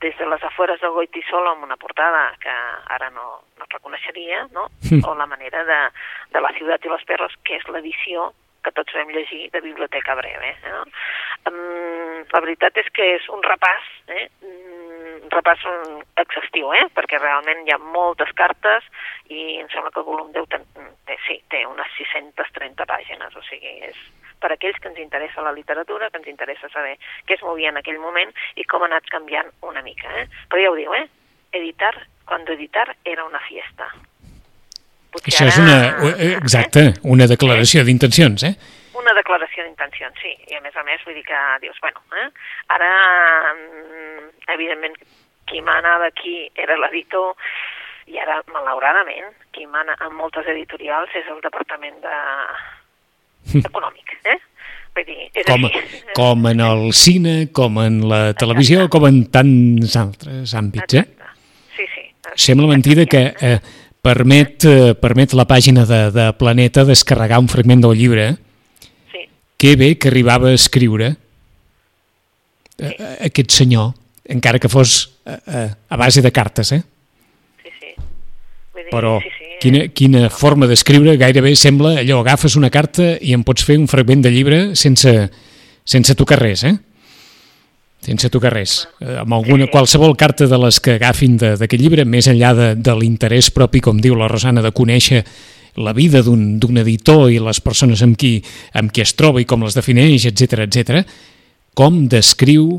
[0.00, 2.54] des de les afueres del Goitisol amb una portada que
[2.96, 4.66] ara no, no reconeixeria, no?
[5.06, 5.78] o la manera de,
[6.32, 8.32] de La ciutat i los perros, que és l'edició
[8.64, 10.54] que tots vam llegir de Biblioteca Breve.
[10.54, 10.82] Eh?
[11.50, 14.26] Um, la veritat és que és un repàs eh?
[14.42, 15.62] Mm, un repàs
[16.24, 16.86] exhaustiu, eh?
[16.96, 18.86] perquè realment hi ha moltes cartes
[19.28, 20.66] i em sembla que el volum 10 ten,
[21.08, 24.00] té, sí, té unes 630 pàgines, o sigui, és
[24.40, 26.96] per aquells que ens interessa la literatura, que ens interessa saber
[27.28, 30.10] què es movia en aquell moment i com ha anat canviant una mica.
[30.20, 30.26] Eh?
[30.52, 31.06] Però ja ho diu, eh?
[31.54, 31.94] editar,
[32.26, 33.88] quan editar era una fiesta.
[35.14, 35.76] Potser Això és una,
[36.10, 36.32] eh?
[36.40, 38.54] exacte, una declaració d'intencions, eh?
[38.98, 42.28] una declaració d'intencions, sí, i a més a més vull dir que dius, bueno, eh?
[42.74, 42.90] ara
[43.52, 44.96] mm, evidentment
[45.50, 47.34] qui manava aquí era l'editor
[48.10, 52.18] i ara, malauradament, qui mana en moltes editorials és el departament de...
[53.62, 54.38] econòmic, eh?
[54.94, 56.02] Vull dir, és com, així.
[56.16, 58.92] com en el cine, com en la televisió, Exacte.
[58.96, 61.06] com en tants altres àmbits, eh?
[61.06, 61.32] Exacte.
[61.76, 62.04] Sí, sí.
[62.46, 63.56] Sembla mentida que eh,
[64.04, 68.26] permet, eh, permet la pàgina de, de Planeta descarregar un fragment del llibre
[69.56, 71.14] que bé que arribava a escriure
[72.76, 72.90] sí.
[73.24, 73.94] aquest senyor,
[74.28, 76.82] encara que fos a, a, a base de cartes, eh?
[77.62, 77.94] Sí, sí.
[78.74, 83.14] Vull dir, Però sí, sí, quina, quina forma d'escriure, gairebé sembla allò, agafes una carta
[83.20, 85.14] i en pots fer un fragment de llibre sense,
[85.84, 86.76] sense tocar res, eh?
[88.04, 88.82] Sense tocar res.
[89.00, 92.94] Eh, amb alguna, qualsevol carta de les que agafin d'aquest llibre, més enllà de, de
[93.00, 95.24] l'interès propi, com diu la Rosana, de conèixer
[95.76, 98.36] la vida d'un editor i les persones amb qui,
[98.78, 101.00] amb qui es troba i com les defineix, etc etc,
[101.74, 102.78] com descriu,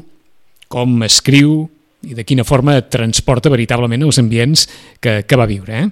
[0.72, 1.66] com escriu
[2.06, 4.68] i de quina forma transporta veritablement els ambients
[5.02, 5.88] que, que va viure, eh?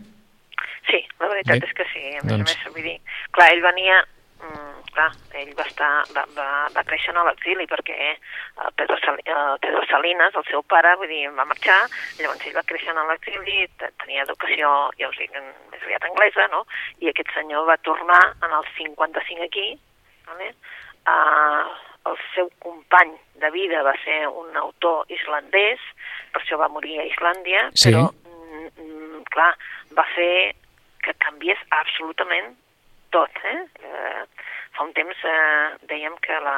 [0.87, 2.03] Sí, la veritat Bé, és que sí.
[2.13, 2.53] A més doncs...
[2.53, 2.97] a més, vull dir,
[3.35, 3.99] clar, ell venia
[4.93, 8.17] clar, ell va, estar, va, va, va créixer a l'exili perquè eh,
[8.79, 11.79] Pedro, Sal, eh, Pedro Salinas, el seu pare, vull dir, va marxar,
[12.19, 15.33] llavors ell va créixer a l'exili, tenia educació, ja us dic,
[15.71, 16.63] més aviat anglesa, no?
[17.03, 19.67] I aquest senyor va tornar en el 55 aquí,
[20.29, 20.53] vale?
[21.03, 21.67] Uh,
[22.07, 25.83] el seu company de vida va ser un autor islandès,
[26.33, 27.91] per això va morir a Islàndia, sí.
[27.91, 29.51] però, mm, mm, clar,
[29.97, 30.53] va fer
[31.03, 32.53] que canviés absolutament
[33.11, 33.59] tot, eh?
[33.83, 34.23] eh
[34.73, 36.57] fa un temps eh, dèiem que la...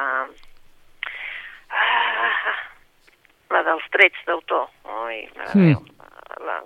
[1.76, 2.54] Ah,
[3.54, 4.66] la dels drets d'autor.
[5.04, 5.20] Ui,
[5.54, 5.74] mm.
[6.46, 6.56] la,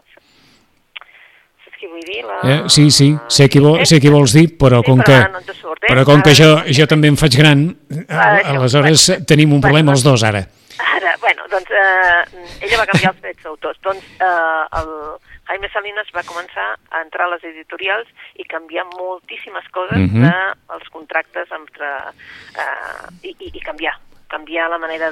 [1.64, 2.22] saps què vull dir?
[2.28, 2.38] La...
[2.44, 5.84] Eh, sí, sí, sé què, vol, sé què vols dir, però com que, no surt,
[5.84, 5.90] eh?
[5.90, 7.66] però com que jo, jo també em faig gran,
[8.08, 10.44] ah, aleshores bueno, tenim un problema bueno, els dos ara.
[10.80, 13.80] Ara, bueno, doncs eh, ella va canviar els drets d'autors.
[13.84, 14.94] Doncs eh, el,
[15.50, 18.06] Jaime Salinas va començar a entrar a les editorials
[18.38, 20.54] i canviar moltíssimes coses uh -huh.
[20.70, 21.88] dels de, contractes entre,
[22.62, 23.98] eh, i, i, i canviar
[24.30, 25.10] canviar la manera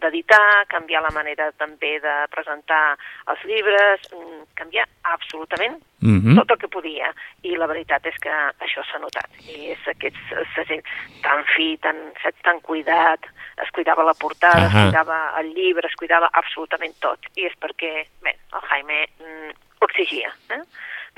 [0.00, 2.98] d'editar, de, canviar la manera també de presentar
[3.32, 6.36] els llibres, mm, canviar absolutament uh -huh.
[6.36, 7.08] tot el que podia.
[7.42, 8.34] I la veritat és que
[8.66, 9.30] això s'ha notat.
[9.40, 10.16] I és aquest
[10.54, 10.82] segell
[11.22, 11.96] tan fi, tan,
[12.42, 13.20] tan cuidat,
[13.64, 14.76] es cuidava la portada, uh -huh.
[14.76, 17.18] es cuidava el llibre, es cuidava absolutament tot.
[17.36, 20.32] I és perquè, bé, el Jaime mm, ho exigia.
[20.54, 20.62] Eh?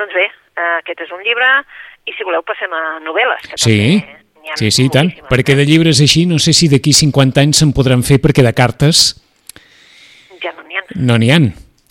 [0.01, 1.49] Doncs bé, eh, aquest és un llibre
[2.09, 3.49] i si voleu passem a novel·les.
[3.53, 3.79] Que sí,
[4.57, 5.13] sí, sí, tant.
[5.31, 8.55] Perquè de llibres així no sé si d'aquí 50 anys se'n podran fer perquè de
[8.57, 9.11] cartes...
[10.41, 10.85] Ja no n'hi ha.
[10.97, 11.41] No n'hi ha.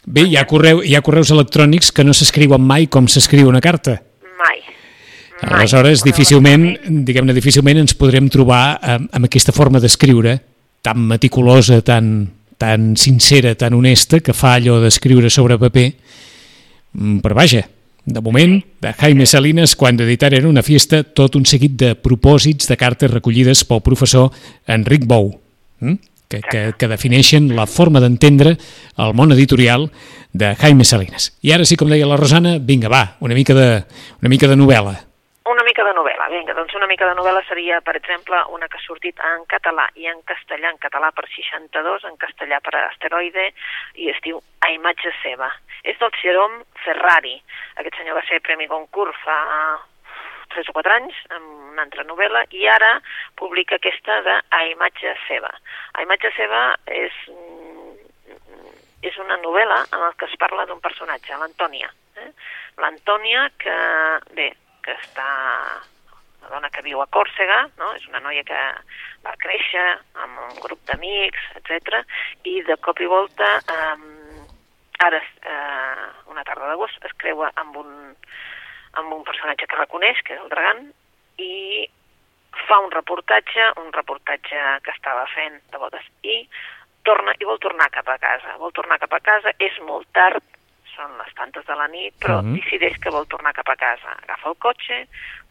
[0.10, 3.62] Bé, hi ha, correu, hi ha correus electrònics que no s'escriuen mai com s'escriu una
[3.62, 4.00] carta.
[4.40, 4.64] Mai.
[5.46, 6.66] Aleshores, difícilment,
[7.06, 10.40] diguem-ne, difícilment ens podrem trobar amb, amb aquesta forma d'escriure
[10.82, 15.88] tan meticulosa, tan, tan sincera, tan honesta, que fa allò d'escriure sobre paper,
[16.94, 17.66] però vaja,
[18.06, 22.70] de moment, de Jaime Salinas, quan d'editar era una fiesta, tot un seguit de propòsits
[22.70, 24.32] de cartes recollides pel professor
[24.68, 25.34] Enric Bou,
[25.82, 26.00] hm?
[26.30, 28.56] que, que, que defineixen la forma d'entendre
[28.98, 29.90] el món editorial
[30.34, 31.32] de Jaime Salinas.
[31.42, 33.70] I ara sí, com deia la Rosana, vinga, va, una mica de,
[34.22, 34.96] una mica de novel·la.
[35.50, 38.80] Una mica de novel·la, vinga, doncs una mica de novel·la seria, per exemple, una que
[38.80, 43.50] ha sortit en català i en castellà, en català per 62, en castellà per asteroide,
[43.96, 45.48] i es diu A imatge seva.
[45.84, 47.38] És del Jerome Ferrari.
[47.80, 49.38] Aquest senyor va ser Premi Goncourt fa
[50.56, 52.96] 3 o 4 anys, amb una altra novel·la, i ara
[53.40, 55.52] publica aquesta de A imatge seva.
[55.94, 56.64] A imatge seva
[56.96, 57.22] és,
[59.06, 61.94] és una novel·la en la que es parla d'un personatge, l'Antònia.
[62.20, 62.34] Eh?
[62.82, 63.78] L'Antònia que,
[64.36, 64.52] bé,
[64.84, 65.30] que està
[66.40, 67.92] una dona que viu a Còrsega, no?
[67.98, 68.60] és una noia que
[69.26, 69.86] va créixer
[70.24, 72.02] amb un grup d'amics, etc.
[72.48, 74.46] i de cop i volta, eh,
[75.06, 77.94] ara, eh, una tarda d'agost, es creua amb un,
[79.00, 80.90] amb un personatge que reconeix, que és el Dragan,
[81.40, 81.88] i
[82.68, 86.42] fa un reportatge, un reportatge que estava fent de bodes, i
[87.08, 88.58] torna i vol tornar cap a casa.
[88.62, 90.44] Vol tornar cap a casa, és molt tard,
[91.00, 92.56] són les tantes de la nit, però uh -huh.
[92.60, 94.16] decideix que vol tornar cap a casa.
[94.24, 94.98] Agafa el cotxe,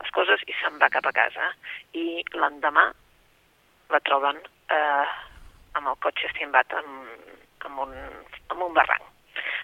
[0.02, 1.52] les coses, i se'n va cap a casa.
[1.92, 2.92] I l'endemà
[3.94, 4.36] la troben
[4.76, 5.06] eh,
[5.72, 6.92] amb el cotxe estimbat amb,
[7.66, 7.94] amb un,
[8.48, 9.06] amb un barranc.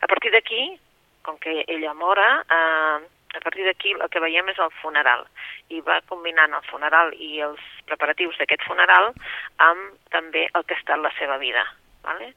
[0.00, 0.80] A partir d'aquí,
[1.22, 2.98] com que ella mora, eh,
[3.34, 5.26] a partir d'aquí el que veiem és el funeral
[5.68, 9.12] i va combinant el funeral i els preparatius d'aquest funeral
[9.56, 11.64] amb també el que ha estat la seva vida.
[12.04, 12.34] Vale?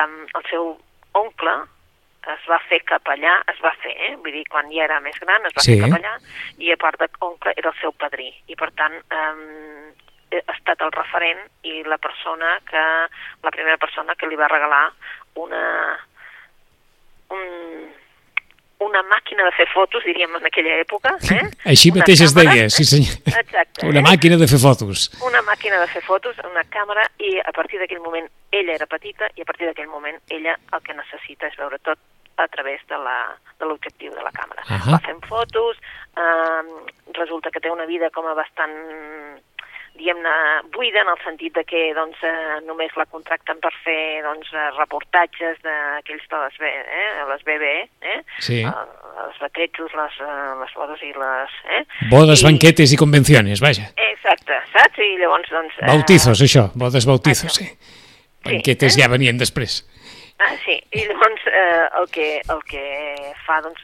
[0.00, 0.80] Um, el seu
[1.12, 1.54] oncle
[2.28, 4.16] es va fer capellà, es va fer, eh?
[4.16, 5.78] vull dir, quan ja era més gran es va Sí.
[5.78, 6.16] fer capellà
[6.58, 9.94] i a part de oncle era el seu padrí i per tant um,
[10.30, 12.84] ha estat el referent i la persona que,
[13.42, 14.92] la primera persona que li va regalar
[15.34, 15.98] una
[17.30, 17.94] un,
[18.80, 21.16] una màquina de fer fotos, diríem en aquella època.
[21.30, 21.46] Eh?
[21.72, 22.54] Així Una mateix es càmera.
[22.54, 23.16] deia, sí senyor.
[23.28, 23.86] Exacte.
[23.86, 24.06] Una eh?
[24.08, 25.10] màquina de fer fotos.
[25.26, 29.28] una màquina de fer fotos, una càmera, i a partir d'aquell moment ella era petita
[29.36, 31.98] i a partir d'aquell moment ella el que necessita és veure tot
[32.40, 32.96] a través de
[33.66, 34.64] l'objectiu de, de la càmera.
[34.66, 34.96] Ahà.
[34.96, 35.76] Va fent fotos,
[36.16, 36.62] eh,
[37.18, 38.74] resulta que té una vida com a bastant
[40.00, 40.32] diguem-ne,
[40.74, 44.66] buida en el sentit de que doncs, eh, només la contracten per fer doncs, eh,
[44.78, 47.70] reportatges d'aquells de les, B, eh, les BB,
[48.14, 48.16] eh?
[48.40, 48.62] Sí.
[48.64, 48.72] Eh,
[49.26, 51.56] els baquetos, les, eh, les bodes i les...
[51.76, 51.82] Eh?
[52.10, 53.90] Bodes, I- banquetes i convenciones, vaja.
[54.10, 54.98] Exacte, saps?
[55.04, 55.76] I llavors, doncs...
[55.82, 57.68] eh, Bautizos, això, bodes bautizos, Això.
[57.68, 57.98] sí.
[58.44, 59.82] Banquetes ja venien després.
[60.40, 62.84] Ah, sí, i llavors eh, el, que, el que
[63.44, 63.82] fa doncs,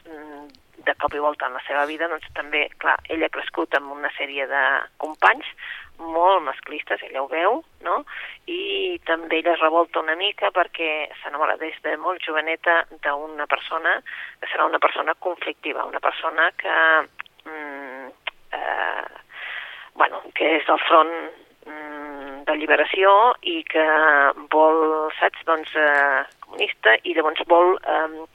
[0.87, 3.91] de cop i volta en la seva vida, doncs també, clar, ella ha crescut amb
[3.93, 4.61] una sèrie de
[5.03, 5.45] companys
[5.99, 7.97] molt masclistes, ella ho veu, no?
[8.47, 13.97] I també ella es revolta una mica perquè s'enamora des de molt joveneta d'una persona
[14.39, 16.77] que serà una persona conflictiva, una persona que,
[17.45, 18.07] mm,
[18.53, 19.07] eh,
[19.95, 21.13] bueno, que és del front
[21.65, 23.87] mm, d'alliberació i que
[24.53, 28.25] vol, saps, doncs, eh, comunista i llavors vol eh,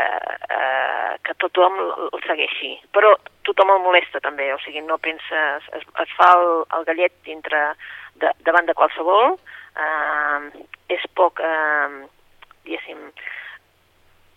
[0.00, 2.72] eh, eh, que tothom el segueixi.
[2.94, 3.12] Però
[3.48, 7.64] tothom el molesta també, o sigui, no penses, es, es fa el, el gallet dintre,
[8.20, 9.36] de, davant de qualsevol,
[9.76, 10.64] eh,
[10.96, 12.06] és poc, eh,
[12.66, 13.06] diguéssim,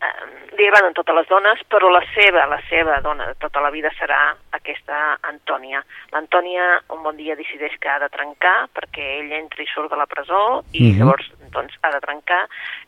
[0.03, 0.25] eh,
[0.57, 3.91] li agraden totes les dones, però la seva, la seva dona de tota la vida
[3.97, 4.21] serà
[4.55, 5.83] aquesta Antònia.
[6.13, 9.99] L'Antònia un bon dia decideix que ha de trencar perquè ell entra i surt de
[9.99, 10.99] la presó i Mhm.
[10.99, 12.43] llavors doncs, ha de trencar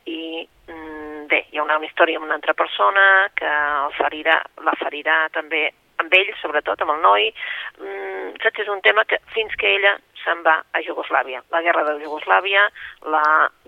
[0.05, 0.94] i mm,
[1.31, 5.67] bé, hi ha una, història amb una altra persona que el ferirà, la ferirà també
[6.01, 7.29] amb ell, sobretot amb el noi.
[7.79, 11.43] Mm, saps, és un tema que fins que ella se'n va a Jugoslàvia.
[11.53, 12.65] La guerra de Jugoslàvia
[13.13, 13.23] la,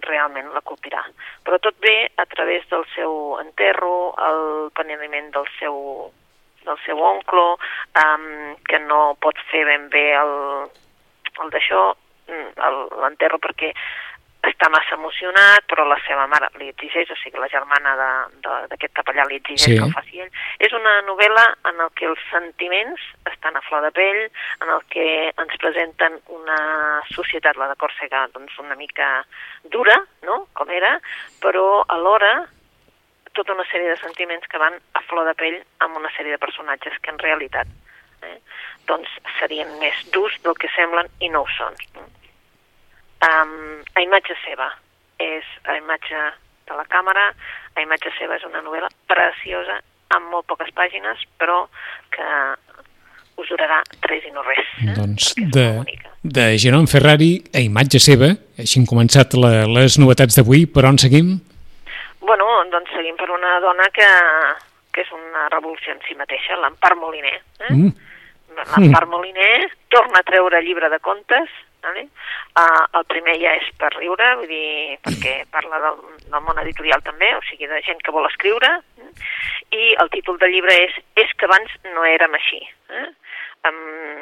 [0.08, 1.04] realment la colpirà.
[1.46, 5.78] Però tot ve a través del seu enterro, el penediment del seu,
[6.66, 7.46] del seu oncle,
[8.02, 8.28] um,
[8.68, 10.36] que no pot fer ben bé el,
[11.44, 11.86] el d'això,
[12.28, 12.68] mm,
[13.04, 13.72] l'enterro perquè
[14.68, 17.96] està massa emocionat, però la seva mare li exigeix, o sigui, la germana
[18.68, 19.78] d'aquest capellà li exigeix Sí.
[19.78, 20.32] que el faci ell.
[20.60, 23.02] És una novel·la en el que els sentiments
[23.32, 24.30] estan a flor de pell,
[24.62, 29.26] en el que ens presenten una societat, la de Còrsega, doncs una mica
[29.64, 31.00] dura, no?, com era,
[31.40, 32.48] però alhora
[33.34, 36.40] tota una sèrie de sentiments que van a flor de pell amb una sèrie de
[36.42, 37.68] personatges que en realitat
[38.24, 38.40] eh,
[38.88, 41.76] doncs serien més durs del que semblen i no ho són.
[43.26, 44.70] Um, a imatge seva
[45.18, 46.20] és a imatge
[46.68, 47.32] de la càmera,
[47.74, 49.80] a imatge seva és una novel·la preciosa
[50.14, 51.64] amb molt poques pàgines, però
[52.14, 52.28] que
[53.38, 54.70] us durarà tres i no res.
[54.84, 54.94] Eh?
[54.98, 55.68] Doncs de,
[56.24, 60.98] de Jerome Ferrari a imatge seva, així han començat la, les novetats d'avui, per on
[61.02, 61.36] seguim?
[62.24, 64.10] Bueno, doncs seguim per una dona que,
[64.94, 67.38] que és una revolució en si mateixa, l'Empar Moliner.
[67.38, 67.74] Eh?
[67.74, 67.94] Mm.
[68.58, 71.52] L'Empar Moliner torna a treure llibre de contes,
[71.88, 72.06] vale?
[72.60, 77.04] uh, el primer ja és per riure, vull dir, perquè parla del, del món editorial
[77.06, 78.74] també, o sigui, de gent que vol escriure,
[79.04, 79.12] eh?
[79.76, 82.60] i el títol del llibre és És que abans no érem així.
[82.94, 83.08] Eh?
[83.68, 84.20] Um,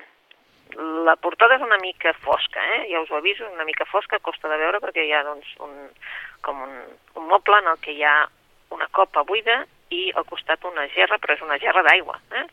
[1.05, 2.85] la portada és una mica fosca, eh?
[2.91, 5.75] ja us ho aviso, una mica fosca, costa de veure perquè hi ha doncs, un,
[6.41, 6.73] com un,
[7.19, 8.17] un moble en el que hi ha
[8.75, 9.63] una copa buida
[9.95, 12.17] i al costat una gerra, però és una gerra d'aigua.
[12.35, 12.45] Eh?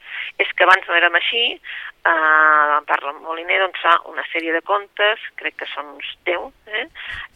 [0.44, 5.22] És que abans no érem així, eh, parla Moliner, doncs fa una sèrie de contes,
[5.40, 6.86] crec que són uns 10, eh?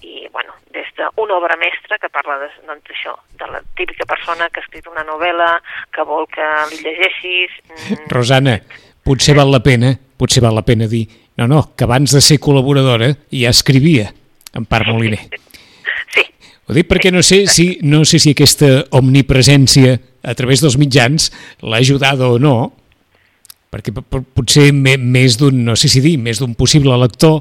[0.06, 4.50] i bueno, des d'una obra mestra que parla de, doncs, això, de la típica persona
[4.50, 5.52] que ha escrit una novel·la,
[5.94, 7.56] que vol que li llegeixis...
[7.70, 8.58] mm, Rosana,
[9.06, 12.40] potser val la pena, potser val la pena dir, no, no, que abans de ser
[12.42, 14.10] col·laboradora ja escrivia
[14.56, 15.26] en part Moliner.
[15.28, 15.42] Sí,
[16.66, 21.30] Ho dic perquè no sé si, no sé si aquesta omnipresència a través dels mitjans
[21.62, 22.56] l'ha ajudat o no,
[23.70, 27.38] perquè potser més d'un, no sé si dir, més d'un possible lector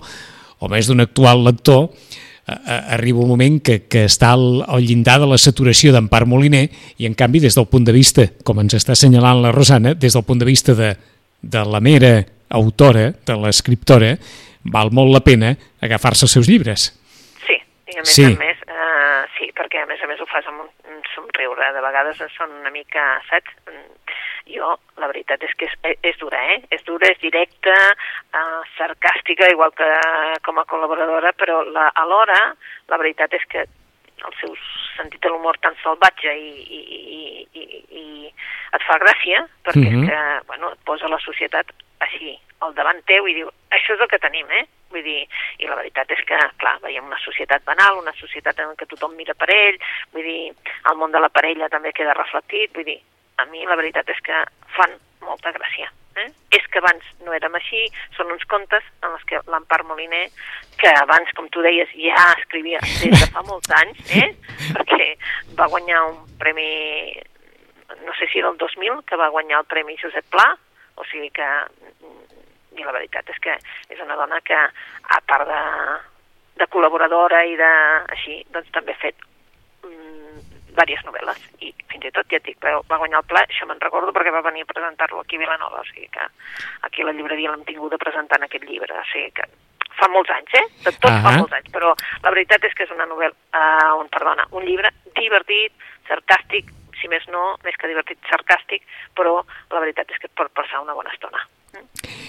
[0.59, 1.89] o més d'un actual lector
[2.45, 6.67] arriba un moment que, que està al, al llindar de la saturació d'Empar Moliner
[7.01, 10.13] i en canvi des del punt de vista, com ens està assenyalant la Rosana, des
[10.13, 10.91] del punt de vista de,
[11.41, 12.19] de la mera
[12.53, 14.13] autora, de l'escriptora,
[14.69, 16.91] val molt la pena agafar-se els seus llibres.
[17.47, 18.27] Sí, i a més Sí.
[18.29, 18.61] a més,
[19.57, 23.05] perquè a més a més ho fas amb un, somriure, de vegades són una mica,
[23.29, 23.55] saps?
[24.45, 26.59] Jo, la veritat és que és, és dura, eh?
[26.75, 27.73] És dura, és directa,
[28.29, 29.87] eh, sarcàstica, igual que
[30.45, 32.39] com a col·laboradora, però la, alhora
[32.91, 33.65] la veritat és que
[34.25, 34.53] el seu
[34.95, 36.81] sentit de l'humor tan salvatge i, i,
[37.17, 37.65] i, i,
[38.01, 38.05] i
[38.77, 40.03] et fa gràcia, perquè uh -huh.
[40.03, 44.01] és que, bueno, et posa la societat així, al davant teu i diu, això és
[44.01, 44.65] el que tenim, eh?
[44.95, 45.25] Vull dir,
[45.59, 49.17] i la veritat és que, clar, veiem una societat banal, una societat en què tothom
[49.19, 49.75] mira per ell,
[50.13, 50.53] vull dir,
[50.87, 53.01] el món de la parella també queda reflectit, vull dir,
[53.43, 54.39] a mi la veritat és que
[54.77, 55.91] fan molta gràcia.
[56.15, 56.29] Eh?
[56.55, 57.81] És que abans no érem així,
[58.15, 60.29] són uns contes en els que l'Empar Moliner,
[60.79, 64.29] que abans, com tu deies, ja escrivia des de fa molts anys, eh?
[64.77, 65.09] perquè
[65.59, 66.69] va guanyar un premi,
[68.05, 70.47] no sé si era el 2000, que va guanyar el Premi Josep Pla,
[70.95, 71.49] o sigui que,
[72.77, 73.55] i la veritat és que
[73.89, 74.57] és una dona que,
[75.17, 75.61] a part de,
[76.61, 77.71] de col·laboradora i de,
[78.17, 79.25] així, doncs també ha fet
[80.75, 83.81] diverses novel·les i fins i tot, ja et dic, va guanyar el pla, això me'n
[83.81, 86.27] recordo perquè va venir a presentar-lo aquí a Vilanova, o sigui que
[86.87, 89.47] aquí a la llibreria l'hem tingut presentant aquest llibre, o sigui que
[89.95, 90.65] fa molts anys, eh?
[90.83, 91.23] De tot uh -huh.
[91.23, 94.65] fa molts anys, però la veritat és que és una novel·la, uh, un, perdona, un
[94.65, 95.71] llibre divertit,
[96.09, 98.83] sarcàstic, si més no, més que divertit, sarcàstic,
[99.15, 101.47] però la veritat és que et pot passar una bona estona.
[101.73, 102.24] Mm?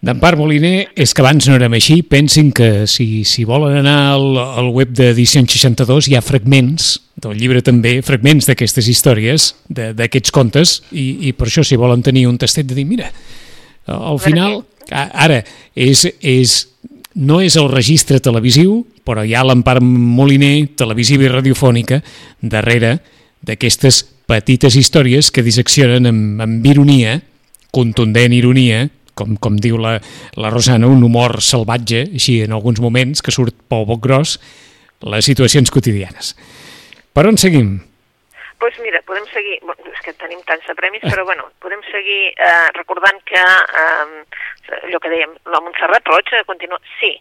[0.00, 1.98] D'Empar Moliner, és que abans no érem així.
[2.00, 7.36] Pensin que si, si volen anar al, al web d'Edició 62 hi ha fragments, del
[7.36, 12.40] llibre també, fragments d'aquestes històries, d'aquests contes, i, i per això si volen tenir un
[12.40, 13.10] tastet de dir, mira,
[13.92, 15.42] al final, ara,
[15.76, 16.54] és, és,
[17.20, 22.00] no és el registre televisiu, però hi ha l'Empar Moliner, televisiva i radiofònica,
[22.40, 22.96] darrere
[23.44, 27.18] d'aquestes petites històries que disseccionen amb, amb ironia,
[27.74, 28.86] contundent ironia,
[29.18, 29.98] com, com diu la,
[30.36, 34.38] la Rosana, un humor salvatge, així en alguns moments, que surt pel boc gros,
[35.00, 36.34] les situacions quotidianes.
[37.14, 37.78] Per on seguim?
[38.60, 41.80] Doncs pues mira, podem seguir, bueno, és que tenim tants de premis, però bueno, podem
[41.88, 47.14] seguir eh, recordant que eh, allò que dèiem, la Montserrat Roig continua, sí,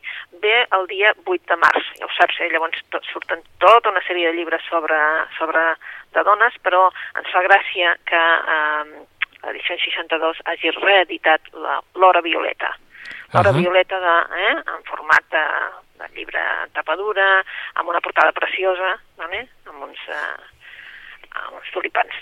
[0.43, 2.49] ve el dia 8 de març, ja ho saps, eh?
[2.51, 4.99] llavors tot, surten tota una sèrie de llibres sobre,
[5.37, 5.63] sobre
[6.11, 6.89] de dones, però
[7.21, 8.19] ens fa gràcia que
[8.57, 8.99] eh,
[9.43, 11.41] l'edició 62 hagi reeditat
[11.95, 12.75] l'Hora Violeta.
[13.33, 13.61] L'Hora uh -huh.
[13.61, 15.45] Violeta de, eh, en format de,
[15.99, 18.99] de llibre tapadura, amb una portada preciosa,
[19.31, 19.99] eh, amb uns...
[20.07, 20.57] Eh,
[21.29, 22.13] amb uns tulipans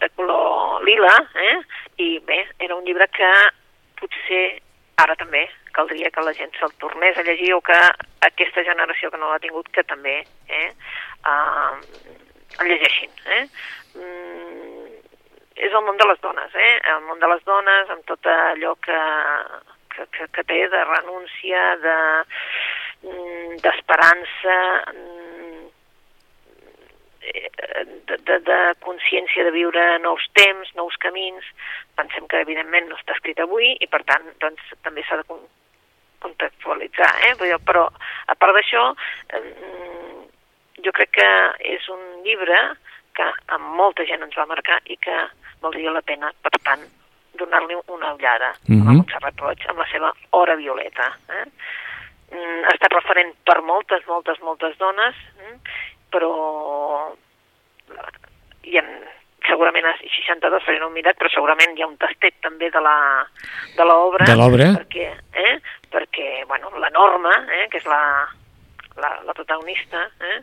[0.00, 1.58] de color lila, eh?
[1.96, 3.30] i bé, era un llibre que
[4.00, 4.60] potser
[5.02, 7.78] ara també caldria que la gent se'l tornés a llegir o que
[8.28, 10.68] aquesta generació que no l'ha tingut que també eh,
[11.24, 11.78] uh,
[12.60, 13.14] el llegeixin.
[13.38, 13.42] Eh?
[13.94, 14.71] Mm,
[15.56, 16.72] és el món de les dones, eh?
[16.94, 19.00] El món de les dones amb tot allò que,
[19.94, 21.96] que, que, que té de renúncia, de
[23.08, 24.58] mm, d'esperança,
[24.92, 25.62] mm,
[27.22, 31.50] de, de, de consciència de viure nous temps, nous camins.
[31.98, 35.26] Pensem que, evidentment, no està escrit avui i, per tant, doncs, també s'ha de
[36.22, 37.12] contextualitzar.
[37.28, 37.34] Eh?
[37.66, 37.86] Però,
[38.26, 38.88] a part d'això,
[40.82, 41.30] jo crec que
[41.76, 42.58] és un llibre
[43.16, 45.16] que amb molta gent ens va marcar i que
[45.62, 46.84] valdria la pena, per tant,
[47.38, 48.80] donar-li una ullada uh -huh.
[48.80, 48.96] a la.
[48.98, 51.06] Montserrat Roig amb la seva hora violeta.
[51.28, 51.46] Eh?
[52.32, 55.14] Mm, ha estat referent per moltes, moltes, moltes dones,
[55.46, 55.56] eh?
[56.10, 57.14] però
[58.62, 58.84] hi ha,
[59.46, 64.24] segurament a 62 faré un mirat, però segurament hi ha un tastet també de l'obra.
[64.24, 64.70] De l'obra?
[64.78, 65.60] Perquè, eh?
[65.90, 67.68] perquè bueno, la Norma, eh?
[67.68, 68.02] que és la,
[68.96, 70.38] la, la protagonista, eh?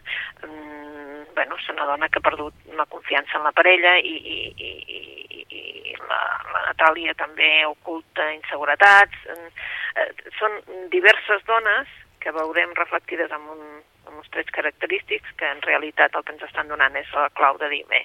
[0.46, 4.40] Mm, bueno, és una dona que ha perdut una confiança en la parella i, i,
[4.60, 6.20] i, i la,
[6.52, 9.16] la Natàlia també oculta inseguretats.
[9.32, 10.60] Eh, són
[10.92, 11.88] diverses dones
[12.20, 13.64] que veurem reflectides en, un,
[14.10, 17.56] en uns trets característics que en realitat el que ens estan donant és la clau
[17.62, 18.04] de dir, bé,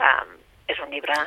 [0.00, 0.24] eh,
[0.72, 1.18] és un llibre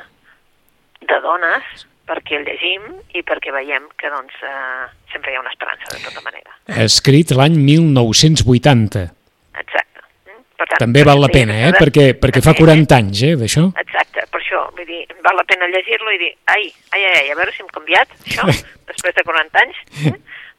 [1.06, 5.54] de dones perquè el llegim i perquè veiem que doncs, eh, sempre hi ha una
[5.54, 6.58] esperança de tota manera.
[6.86, 9.06] Escrit l'any 1980.
[9.62, 9.95] Exacte.
[10.56, 11.72] Per tant, També val la pena, eh?
[11.76, 13.66] Perquè, perquè fa 40 anys, eh, d'això.
[13.82, 17.36] Exacte, per això, vull dir, val la pena llegir-lo i dir, ai, ai, ai, a
[17.36, 18.48] veure si hem canviat, això,
[18.90, 20.16] després de 40 anys, eh?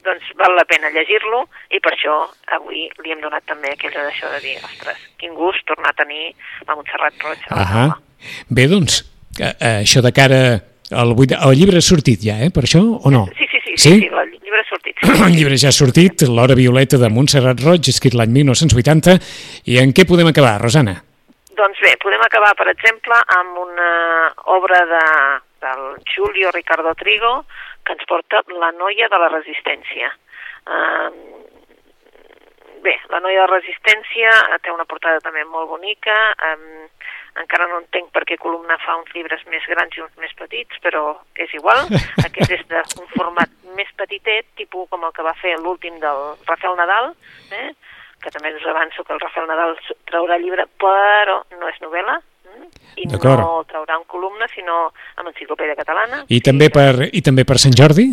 [0.08, 2.16] doncs val la pena llegir-lo i per això
[2.56, 6.30] avui li hem donat també aquella d'això de dir, ostres, quin gust tornar a tenir
[6.68, 7.50] la Montserrat Roig.
[7.52, 7.89] Ah
[8.50, 9.04] Bé, doncs,
[9.39, 10.39] eh, eh, això de cara
[10.91, 13.28] al, el llibre ha sortit ja, eh, per això, o no?
[13.38, 15.03] Sí, sí, sí, sí, el llibre ha sortit.
[15.28, 19.17] el llibre ja ha sortit, L'Hora Violeta de Montserrat Roig, escrit l'any 1980,
[19.71, 20.97] i en què podem acabar, Rosana?
[21.57, 23.89] Doncs bé, podem acabar, per exemple, amb una
[24.53, 25.05] obra de,
[25.65, 27.45] del Julio Ricardo Trigo,
[27.86, 30.11] que ens porta La noia de la resistència.
[30.67, 31.09] Uh,
[32.84, 36.17] bé, La noia de resistència eh, té una portada també molt bonica,
[36.51, 36.67] um,
[37.42, 40.80] encara no entenc per què Columna fa uns llibres més grans i uns més petits,
[40.84, 41.04] però
[41.36, 41.86] és igual.
[42.28, 46.78] Aquest és d'un format més petitet, tipus com el que va fer l'últim del Rafael
[46.80, 47.14] Nadal,
[47.54, 47.70] eh?
[48.24, 49.76] que també us avanço que el Rafael Nadal
[50.10, 52.18] traurà llibre, però no és novel·la,
[52.56, 52.64] eh?
[53.04, 54.88] i no traurà en columna, sinó
[55.20, 56.24] amb enciclopèdia catalana.
[56.34, 58.10] I, també per, I també per Sant Jordi?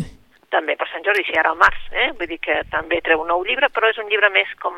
[0.52, 2.10] També per Sant Jordi, si ara al març, eh?
[2.18, 4.76] vull dir que també treu un nou llibre, però és un llibre més com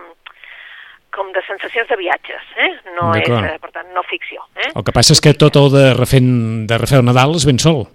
[1.16, 2.70] com de sensacions de viatges, eh?
[2.98, 4.44] no és, eh, per tant, no ficció.
[4.54, 4.70] Eh?
[4.74, 6.30] El que passa és que tot el de refent,
[6.70, 7.86] de refer Nadal és ben sol.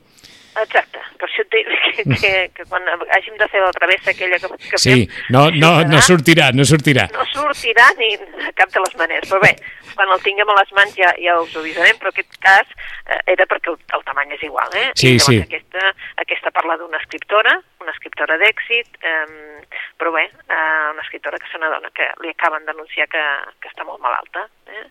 [0.60, 0.91] Exacte,
[1.22, 1.54] per això et
[1.96, 5.04] que, que, que quan hàgim de fer la travessa aquella que, que sí, fem...
[5.36, 7.08] No, no, no sortirà, no sortirà.
[7.14, 8.10] No sortirà ni
[8.48, 9.54] a cap de les maneres, però bé,
[9.94, 13.20] quan el tinguem a les mans ja, ja us ho avisarem, però aquest cas eh,
[13.36, 14.88] era perquè el, el tamany és igual, eh?
[14.98, 15.38] Sí, I, sí.
[15.46, 15.94] Aquesta,
[16.26, 19.62] aquesta parla d'una escriptora, una escriptora d'èxit, eh,
[20.02, 23.26] però bé, eh, una escriptora que és una dona que li acaben d'anunciar que,
[23.62, 24.48] que està molt malalta.
[24.72, 24.88] Eh?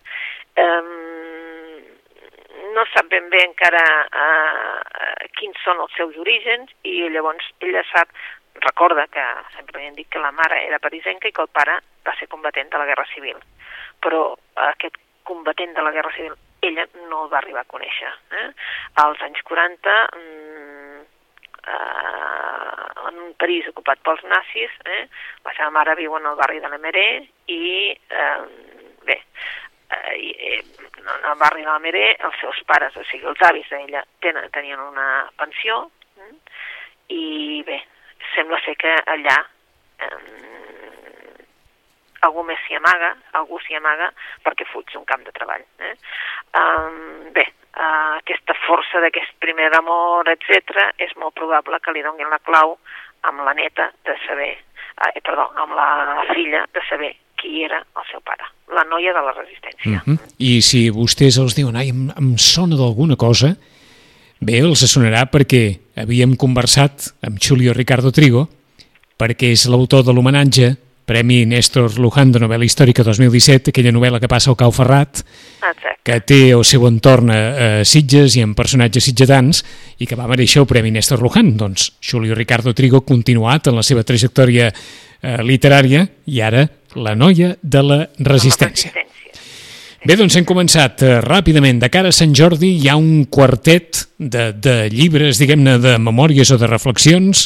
[0.61, 1.30] Eh,
[2.75, 8.11] no sap ben bé encara eh, quins són els seus orígens i llavors ella sap,
[8.61, 9.23] recorda que
[9.55, 12.27] sempre li han dit que la mare era parisenca i que el pare va ser
[12.27, 13.37] combatent de la Guerra Civil.
[14.01, 14.23] Però
[14.71, 18.11] aquest combatent de la Guerra Civil ella no el va arribar a conèixer.
[18.37, 18.49] Eh?
[19.03, 20.99] Als anys 40, mm,
[21.73, 25.07] eh, en un París ocupat pels nazis, eh?
[25.45, 27.07] la seva mare viu en el barri de l'Emeré
[27.47, 28.37] i, eh,
[29.09, 29.17] bé,
[29.91, 30.63] eh, eh,
[31.01, 34.49] en el barri de la Meré, els seus pares, o sigui, els avis d'ella, tenen,
[34.55, 35.07] tenien una
[35.39, 35.83] pensió,
[36.17, 36.33] eh?
[37.15, 37.79] i bé,
[38.35, 39.37] sembla ser que allà
[40.05, 40.41] eh,
[42.27, 44.11] algú més s'hi amaga, algú s'hi amaga
[44.45, 45.63] perquè fuig d'un camp de treball.
[45.81, 45.93] Eh?
[46.59, 52.29] Um, bé, uh, aquesta força d'aquest primer amor, etc, és molt probable que li donin
[52.29, 52.77] la clau
[53.29, 54.53] amb la neta de saber,
[55.07, 55.89] eh, perdó, amb la
[56.33, 60.03] filla de saber qui era el seu pare, la noia de la resistència.
[60.05, 60.19] Uh -huh.
[60.37, 63.57] I si vostès els diuen, ai, em, em sona d'alguna cosa,
[64.39, 68.47] bé, els sonarà perquè havíem conversat amb Julio Ricardo Trigo,
[69.17, 74.29] perquè és l'autor de l'homenatge Premi Néstor Luján de novel·la històrica 2017, aquella novel·la que
[74.31, 75.19] passa al Cau Ferrat,
[75.57, 75.95] Exacte.
[76.07, 77.39] que té el seu entorn a,
[77.81, 79.63] a Sitges i en personatges sitgetans,
[79.99, 81.57] i que va mereixer el Premi Néstor Luján.
[81.57, 87.55] Doncs Julio Ricardo Trigo continuat en la seva trajectòria eh, literària i ara la noia
[87.61, 88.91] de la resistència.
[90.01, 91.77] Bé, doncs hem començat eh, ràpidament.
[91.83, 96.49] De cara a Sant Jordi hi ha un quartet de, de llibres, diguem-ne, de memòries
[96.49, 97.45] o de reflexions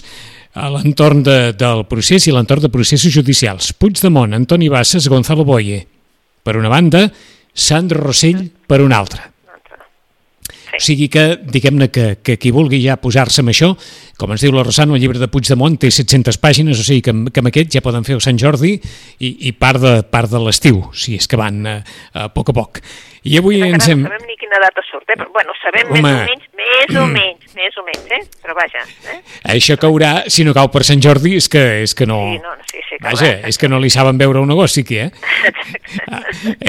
[0.56, 3.74] a l'entorn de, del procés i l'entorn de processos judicials.
[3.76, 5.84] Puigdemont, Antoni Bassas, Gonzalo Boye,
[6.48, 7.10] per una banda,
[7.52, 9.35] Sandro Rossell per una altra.
[10.76, 13.72] O sigui que, diguem-ne que, que qui vulgui ja posar-se amb això,
[14.20, 17.16] com ens diu la Rosana, el llibre de Puigdemont té 700 pàgines, o sigui que,
[17.32, 20.42] que amb aquest ja poden fer el Sant Jordi i, i part de, part de
[20.44, 21.78] l'estiu, si és que van a,
[22.14, 22.82] a poc a poc.
[23.26, 24.04] I avui Encara ens hem...
[24.04, 25.16] no sabem ni quina data surt, eh?
[25.18, 26.02] però bueno, sabem Home.
[26.02, 28.20] més o menys, més o menys, més o menys, eh?
[28.44, 28.84] però vaja.
[29.10, 29.18] Eh?
[29.56, 32.20] Això caurà, si no cau per Sant Jordi, és que, és que no...
[32.36, 35.10] Sí, no, sí, sí, vaja, és que no li saben veure un negoci aquí, eh?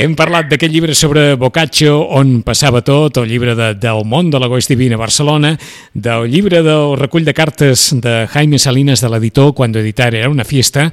[0.01, 4.41] Hem parlat d'aquest llibre sobre Boccaccio, on passava tot, el llibre de, del món de
[4.41, 5.59] l'agost divina a Barcelona,
[5.93, 10.49] del llibre del recull de cartes de Jaime Salinas de l'editor, quan editar era una
[10.49, 10.89] fiesta,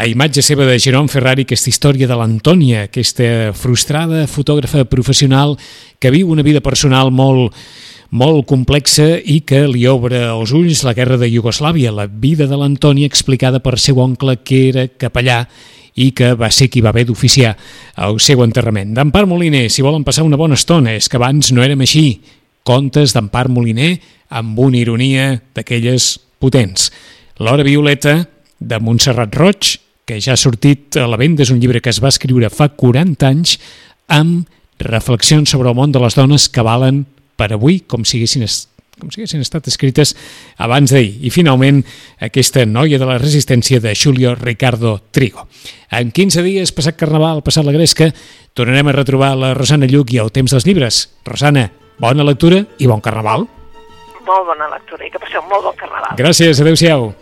[0.00, 5.58] a imatge seva de Jerome Ferrari aquesta història de l'Antònia, aquesta frustrada fotògrafa professional
[6.00, 7.52] que viu una vida personal molt,
[8.08, 12.56] molt complexa i que li obre els ulls la guerra de Iugoslàvia, la vida de
[12.56, 15.42] l'Antònia explicada per seu oncle que era capellà
[16.00, 17.52] i que va ser qui va haver d'oficiar
[18.00, 18.96] el seu enterrament.
[18.96, 22.22] D'Empar Moliner, si volen passar una bona estona, és que abans no érem així.
[22.64, 23.98] Contes d'Empar Moliner
[24.32, 26.88] amb una ironia d'aquelles potents.
[27.36, 28.22] L'Hora Violeta,
[28.60, 29.76] de Montserrat Roig,
[30.10, 32.66] que ja ha sortit a la venda, és un llibre que es va escriure fa
[32.74, 33.54] 40 anys
[34.10, 34.48] amb
[34.82, 37.04] reflexions sobre el món de les dones que valen
[37.38, 38.42] per avui com si haguessin,
[38.98, 40.16] com si haguessin estat escrites
[40.58, 41.12] abans d'ahir.
[41.22, 41.84] I finalment,
[42.26, 45.46] aquesta noia de la resistència de Julio Ricardo Trigo.
[45.94, 48.10] En 15 dies, passat Carnaval, passat la Gresca,
[48.58, 51.04] tornarem a retrobar la Rosana Lluc i el temps dels llibres.
[51.28, 51.68] Rosana,
[52.02, 53.46] bona lectura i bon Carnaval.
[54.26, 56.18] Molt bona lectura i que passeu molt bon Carnaval.
[56.18, 57.12] Gràcies, adeu-siau.